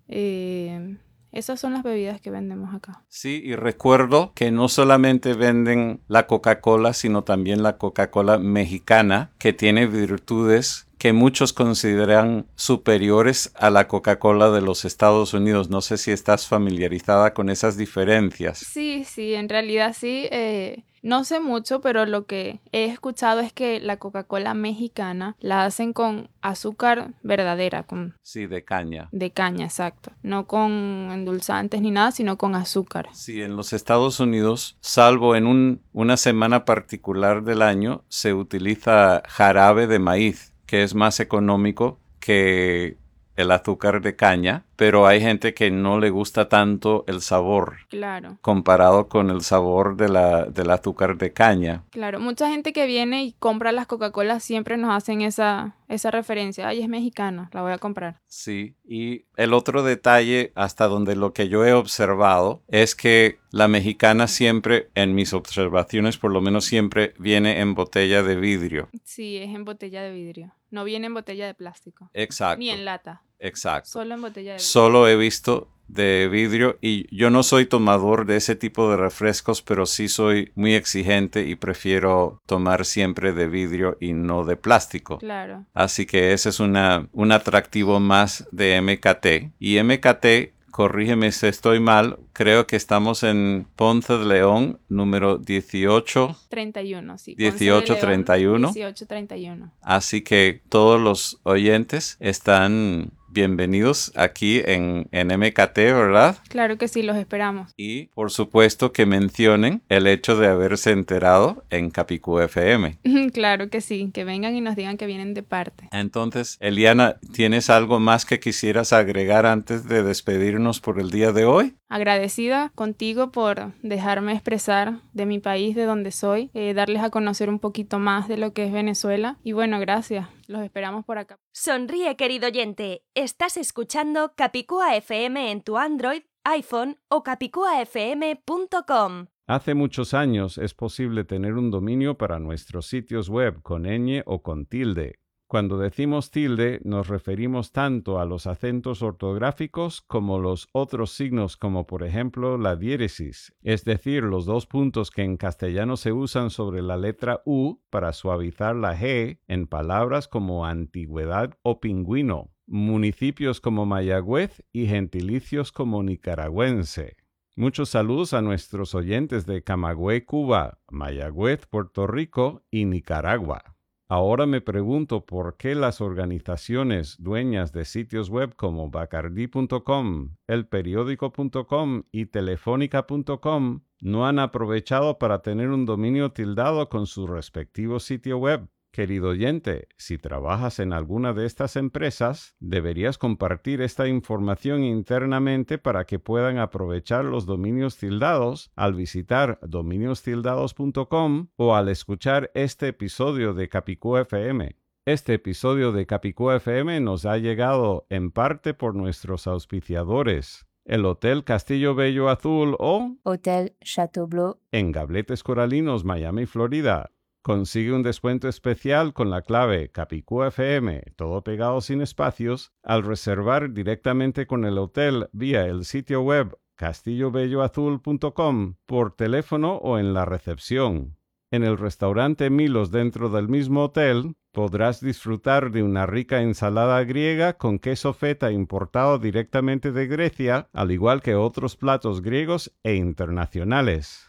Esas 1.30 1.60
son 1.60 1.74
las 1.74 1.82
bebidas 1.82 2.20
que 2.20 2.30
vendemos 2.30 2.74
acá. 2.74 3.04
Sí, 3.08 3.42
y 3.44 3.54
recuerdo 3.54 4.32
que 4.34 4.50
no 4.50 4.68
solamente 4.68 5.34
venden 5.34 6.00
la 6.08 6.26
Coca-Cola, 6.26 6.92
sino 6.94 7.24
también 7.24 7.62
la 7.62 7.76
Coca-Cola 7.76 8.38
mexicana, 8.38 9.30
que 9.38 9.52
tiene 9.52 9.86
virtudes 9.86 10.87
que 10.98 11.12
muchos 11.12 11.52
consideran 11.52 12.46
superiores 12.56 13.52
a 13.54 13.70
la 13.70 13.88
Coca-Cola 13.88 14.50
de 14.50 14.60
los 14.60 14.84
Estados 14.84 15.32
Unidos. 15.32 15.70
No 15.70 15.80
sé 15.80 15.96
si 15.96 16.10
estás 16.10 16.46
familiarizada 16.46 17.32
con 17.34 17.48
esas 17.48 17.76
diferencias. 17.76 18.58
Sí, 18.58 19.04
sí, 19.04 19.34
en 19.34 19.48
realidad 19.48 19.94
sí. 19.98 20.28
Eh, 20.30 20.84
no 21.02 21.24
sé 21.24 21.40
mucho, 21.40 21.80
pero 21.80 22.06
lo 22.06 22.26
que 22.26 22.60
he 22.72 22.86
escuchado 22.86 23.40
es 23.40 23.52
que 23.52 23.80
la 23.80 23.98
Coca-Cola 23.98 24.54
mexicana 24.54 25.36
la 25.40 25.64
hacen 25.64 25.92
con 25.92 26.28
azúcar 26.40 27.14
verdadera, 27.22 27.84
con 27.84 28.16
sí, 28.22 28.46
de 28.46 28.64
caña. 28.64 29.08
De 29.12 29.30
caña, 29.30 29.66
exacto. 29.66 30.12
No 30.22 30.46
con 30.46 31.10
endulzantes 31.12 31.80
ni 31.80 31.90
nada, 31.90 32.10
sino 32.10 32.36
con 32.36 32.54
azúcar. 32.54 33.08
Sí, 33.12 33.42
en 33.42 33.56
los 33.56 33.72
Estados 33.72 34.20
Unidos, 34.20 34.76
salvo 34.80 35.36
en 35.36 35.46
un, 35.46 35.82
una 35.92 36.16
semana 36.16 36.64
particular 36.64 37.42
del 37.42 37.62
año, 37.62 38.04
se 38.08 38.34
utiliza 38.34 39.22
jarabe 39.28 39.86
de 39.86 39.98
maíz, 39.98 40.47
que 40.68 40.84
es 40.84 40.94
más 40.94 41.18
económico 41.18 41.98
que 42.20 42.98
el 43.38 43.52
azúcar 43.52 44.02
de 44.02 44.16
caña, 44.16 44.64
pero 44.74 45.06
hay 45.06 45.20
gente 45.20 45.54
que 45.54 45.70
no 45.70 46.00
le 46.00 46.10
gusta 46.10 46.48
tanto 46.48 47.04
el 47.06 47.22
sabor. 47.22 47.76
Claro. 47.88 48.36
Comparado 48.42 49.08
con 49.08 49.30
el 49.30 49.42
sabor 49.42 49.96
de 49.96 50.08
la, 50.08 50.46
del 50.46 50.70
azúcar 50.70 51.16
de 51.16 51.32
caña. 51.32 51.84
Claro, 51.90 52.18
mucha 52.18 52.50
gente 52.50 52.72
que 52.72 52.86
viene 52.86 53.24
y 53.24 53.32
compra 53.38 53.70
las 53.70 53.86
Coca-Cola 53.86 54.40
siempre 54.40 54.76
nos 54.76 54.90
hacen 54.90 55.22
esa, 55.22 55.76
esa 55.86 56.10
referencia. 56.10 56.66
Ay, 56.66 56.82
es 56.82 56.88
mexicana, 56.88 57.48
la 57.52 57.62
voy 57.62 57.70
a 57.70 57.78
comprar. 57.78 58.20
Sí, 58.26 58.74
y 58.84 59.26
el 59.36 59.54
otro 59.54 59.84
detalle, 59.84 60.50
hasta 60.56 60.88
donde 60.88 61.14
lo 61.14 61.32
que 61.32 61.48
yo 61.48 61.64
he 61.64 61.72
observado, 61.72 62.62
es 62.66 62.96
que 62.96 63.38
la 63.52 63.68
mexicana 63.68 64.26
siempre, 64.26 64.90
en 64.96 65.14
mis 65.14 65.32
observaciones 65.32 66.18
por 66.18 66.32
lo 66.32 66.40
menos 66.40 66.64
siempre, 66.64 67.14
viene 67.20 67.60
en 67.60 67.76
botella 67.76 68.24
de 68.24 68.34
vidrio. 68.34 68.88
Sí, 69.04 69.36
es 69.36 69.54
en 69.54 69.64
botella 69.64 70.02
de 70.02 70.12
vidrio. 70.12 70.52
No 70.70 70.84
viene 70.84 71.06
en 71.06 71.14
botella 71.14 71.46
de 71.46 71.54
plástico. 71.54 72.10
Exacto. 72.14 72.58
Ni 72.58 72.70
en 72.70 72.84
lata. 72.84 73.22
Exacto. 73.38 73.90
Solo 73.90 74.14
en 74.14 74.20
botella 74.20 74.52
de 74.52 74.56
vidrio. 74.56 74.66
Solo 74.66 75.08
he 75.08 75.16
visto 75.16 75.68
de 75.88 76.28
vidrio 76.30 76.78
y 76.80 77.14
yo 77.14 77.30
no 77.30 77.42
soy 77.42 77.66
tomador 77.66 78.26
de 78.26 78.36
ese 78.36 78.54
tipo 78.54 78.90
de 78.90 78.96
refrescos, 78.98 79.62
pero 79.62 79.86
sí 79.86 80.08
soy 80.08 80.52
muy 80.54 80.74
exigente 80.74 81.46
y 81.46 81.54
prefiero 81.54 82.42
tomar 82.46 82.84
siempre 82.84 83.32
de 83.32 83.48
vidrio 83.48 83.96
y 84.00 84.12
no 84.12 84.44
de 84.44 84.56
plástico. 84.56 85.18
Claro. 85.18 85.64
Así 85.74 86.06
que 86.06 86.32
ese 86.32 86.50
es 86.50 86.60
una, 86.60 87.08
un 87.12 87.32
atractivo 87.32 88.00
más 88.00 88.46
de 88.52 88.80
MKT. 88.80 89.54
Y 89.58 89.82
MKT 89.82 90.57
corrígeme 90.70 91.32
si 91.32 91.46
estoy 91.46 91.80
mal, 91.80 92.18
creo 92.32 92.66
que 92.66 92.76
estamos 92.76 93.22
en 93.22 93.66
Ponce 93.76 94.14
de 94.16 94.24
León, 94.24 94.80
número 94.88 95.38
18. 95.38 96.36
31, 96.48 97.18
sí. 97.18 97.34
1831. 97.36 98.68
1831. 98.68 99.72
Así 99.82 100.22
que 100.22 100.62
todos 100.68 101.00
los 101.00 101.40
oyentes 101.42 102.16
están 102.20 103.12
bienvenidos 103.30 104.12
aquí 104.16 104.60
en, 104.64 105.08
en, 105.12 105.28
MKT, 105.28 105.76
¿verdad? 105.76 106.36
Claro 106.48 106.78
que 106.78 106.88
sí, 106.88 107.02
los 107.02 107.16
esperamos. 107.16 107.72
Y 107.76 108.06
por 108.06 108.30
supuesto 108.30 108.92
que 108.92 109.06
mencionen 109.06 109.82
el 109.88 110.06
hecho 110.06 110.36
de 110.36 110.48
haberse 110.48 110.90
enterado 110.90 111.64
en 111.70 111.90
Capicú 111.90 112.40
FM. 112.40 112.98
claro 113.32 113.70
que 113.70 113.80
sí, 113.80 114.10
que 114.12 114.24
vengan 114.24 114.54
y 114.54 114.60
nos 114.60 114.76
digan 114.76 114.96
que 114.96 115.06
vienen 115.06 115.34
de 115.34 115.42
parte. 115.42 115.88
Entonces, 115.92 116.56
Eliana, 116.60 117.16
¿tienes 117.32 117.70
algo 117.70 118.00
más 118.00 118.24
que 118.24 118.40
quisieras 118.40 118.92
agregar 118.92 119.46
antes 119.46 119.88
de 119.88 120.02
despedirnos 120.02 120.80
por 120.80 121.00
el 121.00 121.10
día 121.10 121.32
de 121.32 121.44
hoy? 121.44 121.74
Agradecida 121.88 122.70
contigo 122.74 123.30
por 123.30 123.72
dejarme 123.82 124.32
expresar 124.32 125.00
de 125.12 125.26
mi 125.26 125.38
país, 125.38 125.74
de 125.74 125.84
donde 125.84 126.12
soy, 126.12 126.50
eh, 126.54 126.74
darles 126.74 127.02
a 127.02 127.10
conocer 127.10 127.48
un 127.48 127.58
poquito 127.58 127.98
más 127.98 128.28
de 128.28 128.36
lo 128.36 128.52
que 128.52 128.64
es 128.64 128.72
Venezuela. 128.72 129.38
Y 129.42 129.52
bueno, 129.52 129.80
gracias. 129.80 130.26
Los 130.48 130.62
esperamos 130.62 131.04
por 131.04 131.18
acá. 131.18 131.38
Sonríe, 131.52 132.16
querido 132.16 132.48
oyente. 132.48 133.04
Estás 133.14 133.58
escuchando 133.58 134.32
Capicúa 134.34 134.96
FM 134.96 135.52
en 135.52 135.60
tu 135.60 135.76
Android, 135.76 136.22
iPhone 136.42 136.96
o 137.08 137.22
capicuafm.com. 137.22 139.26
Hace 139.46 139.74
muchos 139.74 140.14
años 140.14 140.56
es 140.56 140.72
posible 140.72 141.24
tener 141.24 141.52
un 141.52 141.70
dominio 141.70 142.16
para 142.16 142.38
nuestros 142.38 142.86
sitios 142.86 143.28
web 143.28 143.60
con 143.60 143.82
ñ 143.82 144.22
o 144.24 144.42
con 144.42 144.64
tilde. 144.64 145.18
Cuando 145.48 145.78
decimos 145.78 146.30
tilde 146.30 146.78
nos 146.84 147.08
referimos 147.08 147.72
tanto 147.72 148.20
a 148.20 148.26
los 148.26 148.46
acentos 148.46 149.00
ortográficos 149.00 150.02
como 150.02 150.38
los 150.38 150.68
otros 150.72 151.12
signos 151.12 151.56
como 151.56 151.86
por 151.86 152.02
ejemplo 152.02 152.58
la 152.58 152.76
diéresis, 152.76 153.54
es 153.62 153.82
decir, 153.86 154.24
los 154.24 154.44
dos 154.44 154.66
puntos 154.66 155.10
que 155.10 155.22
en 155.22 155.38
castellano 155.38 155.96
se 155.96 156.12
usan 156.12 156.50
sobre 156.50 156.82
la 156.82 156.98
letra 156.98 157.40
U 157.46 157.80
para 157.88 158.12
suavizar 158.12 158.76
la 158.76 158.94
G 158.94 159.40
en 159.48 159.66
palabras 159.66 160.28
como 160.28 160.66
antigüedad 160.66 161.56
o 161.62 161.80
pingüino, 161.80 162.50
municipios 162.66 163.62
como 163.62 163.86
Mayagüez 163.86 164.62
y 164.70 164.86
gentilicios 164.86 165.72
como 165.72 166.02
nicaragüense. 166.02 167.16
Muchos 167.56 167.88
saludos 167.88 168.34
a 168.34 168.42
nuestros 168.42 168.94
oyentes 168.94 169.46
de 169.46 169.64
Camagüey, 169.64 170.26
Cuba, 170.26 170.82
Mayagüez, 170.90 171.64
Puerto 171.64 172.06
Rico 172.06 172.66
y 172.70 172.84
Nicaragua. 172.84 173.77
Ahora 174.10 174.46
me 174.46 174.62
pregunto 174.62 175.26
por 175.26 175.58
qué 175.58 175.74
las 175.74 176.00
organizaciones 176.00 177.16
dueñas 177.22 177.72
de 177.72 177.84
sitios 177.84 178.30
web 178.30 178.54
como 178.56 178.88
bacardi.com, 178.88 180.36
elperiódico.com 180.46 182.04
y 182.10 182.24
telefónica.com 182.24 183.80
no 184.00 184.26
han 184.26 184.38
aprovechado 184.38 185.18
para 185.18 185.42
tener 185.42 185.68
un 185.68 185.84
dominio 185.84 186.32
tildado 186.32 186.88
con 186.88 187.06
su 187.06 187.26
respectivo 187.26 188.00
sitio 188.00 188.38
web. 188.38 188.66
Querido 188.90 189.28
oyente, 189.28 189.88
si 189.96 190.18
trabajas 190.18 190.78
en 190.78 190.92
alguna 190.92 191.32
de 191.32 191.46
estas 191.46 191.76
empresas, 191.76 192.56
deberías 192.58 193.18
compartir 193.18 193.82
esta 193.82 194.08
información 194.08 194.82
internamente 194.82 195.78
para 195.78 196.04
que 196.04 196.18
puedan 196.18 196.58
aprovechar 196.58 197.24
los 197.24 197.44
dominios 197.46 197.98
tildados 197.98 198.72
al 198.76 198.94
visitar 198.94 199.58
dominiostildados.com 199.62 201.48
o 201.56 201.74
al 201.76 201.88
escuchar 201.88 202.50
este 202.54 202.88
episodio 202.88 203.52
de 203.52 203.68
Capicú 203.68 204.16
FM. 204.16 204.76
Este 205.04 205.34
episodio 205.34 205.92
de 205.92 206.06
Capicú 206.06 206.50
FM 206.50 207.00
nos 207.00 207.24
ha 207.24 207.38
llegado 207.38 208.06
en 208.10 208.30
parte 208.30 208.74
por 208.74 208.94
nuestros 208.94 209.46
auspiciadores, 209.46 210.66
el 210.84 211.04
Hotel 211.04 211.44
Castillo 211.44 211.94
Bello 211.94 212.30
Azul 212.30 212.74
o 212.78 213.16
Hotel 213.22 213.76
Chateau 213.82 214.58
en 214.72 214.92
Gabletes 214.92 215.42
Coralinos, 215.42 216.04
Miami, 216.04 216.46
Florida. 216.46 217.10
Consigue 217.48 217.94
un 217.94 218.02
descuento 218.02 218.46
especial 218.46 219.14
con 219.14 219.30
la 219.30 219.40
clave 219.40 219.90
CapicúFM, 219.90 221.00
todo 221.16 221.42
pegado 221.42 221.80
sin 221.80 222.02
espacios, 222.02 222.74
al 222.82 223.02
reservar 223.02 223.72
directamente 223.72 224.46
con 224.46 224.66
el 224.66 224.76
hotel 224.76 225.30
vía 225.32 225.64
el 225.64 225.86
sitio 225.86 226.20
web 226.20 226.58
castillobelloazul.com 226.74 228.74
por 228.84 229.16
teléfono 229.16 229.76
o 229.76 229.98
en 229.98 230.12
la 230.12 230.26
recepción. 230.26 231.16
En 231.50 231.64
el 231.64 231.78
restaurante 231.78 232.50
Milos 232.50 232.90
dentro 232.90 233.30
del 233.30 233.48
mismo 233.48 233.84
hotel 233.84 234.34
podrás 234.52 235.00
disfrutar 235.00 235.70
de 235.70 235.82
una 235.82 236.04
rica 236.04 236.42
ensalada 236.42 237.02
griega 237.04 237.54
con 237.54 237.78
queso 237.78 238.12
feta 238.12 238.52
importado 238.52 239.18
directamente 239.18 239.90
de 239.90 240.06
Grecia, 240.06 240.68
al 240.74 240.90
igual 240.90 241.22
que 241.22 241.34
otros 241.34 241.78
platos 241.78 242.20
griegos 242.20 242.76
e 242.82 242.96
internacionales 242.96 244.27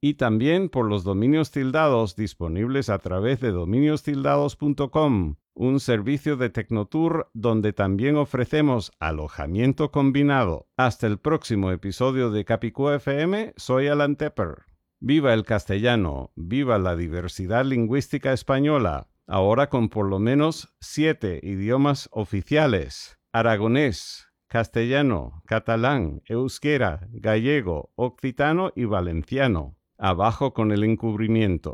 y 0.00 0.14
también 0.14 0.70
por 0.70 0.86
los 0.86 1.04
dominios 1.04 1.50
tildados 1.50 2.16
disponibles 2.16 2.88
a 2.88 2.98
través 2.98 3.40
de 3.40 3.50
dominiostildados.com, 3.50 5.36
un 5.54 5.80
servicio 5.80 6.36
de 6.36 6.48
Tecnotour 6.48 7.28
donde 7.34 7.74
también 7.74 8.16
ofrecemos 8.16 8.92
alojamiento 8.98 9.90
combinado. 9.90 10.68
Hasta 10.76 11.06
el 11.06 11.18
próximo 11.18 11.70
episodio 11.70 12.30
de 12.30 12.46
Capicú 12.46 12.88
FM, 12.88 13.52
soy 13.56 13.88
Alan 13.88 14.16
Tepper. 14.16 14.62
Viva 15.00 15.34
el 15.34 15.44
castellano, 15.44 16.32
viva 16.34 16.78
la 16.78 16.96
diversidad 16.96 17.64
lingüística 17.64 18.32
española, 18.32 19.08
ahora 19.26 19.68
con 19.68 19.90
por 19.90 20.08
lo 20.08 20.18
menos 20.18 20.74
siete 20.80 21.40
idiomas 21.42 22.08
oficiales. 22.12 23.18
Aragonés, 23.32 24.28
castellano, 24.46 25.42
catalán, 25.46 26.22
euskera, 26.26 27.06
gallego, 27.12 27.92
occitano 27.96 28.72
y 28.74 28.86
valenciano 28.86 29.76
abajo 30.00 30.52
con 30.54 30.72
el 30.72 30.82
encubrimiento. 30.82 31.68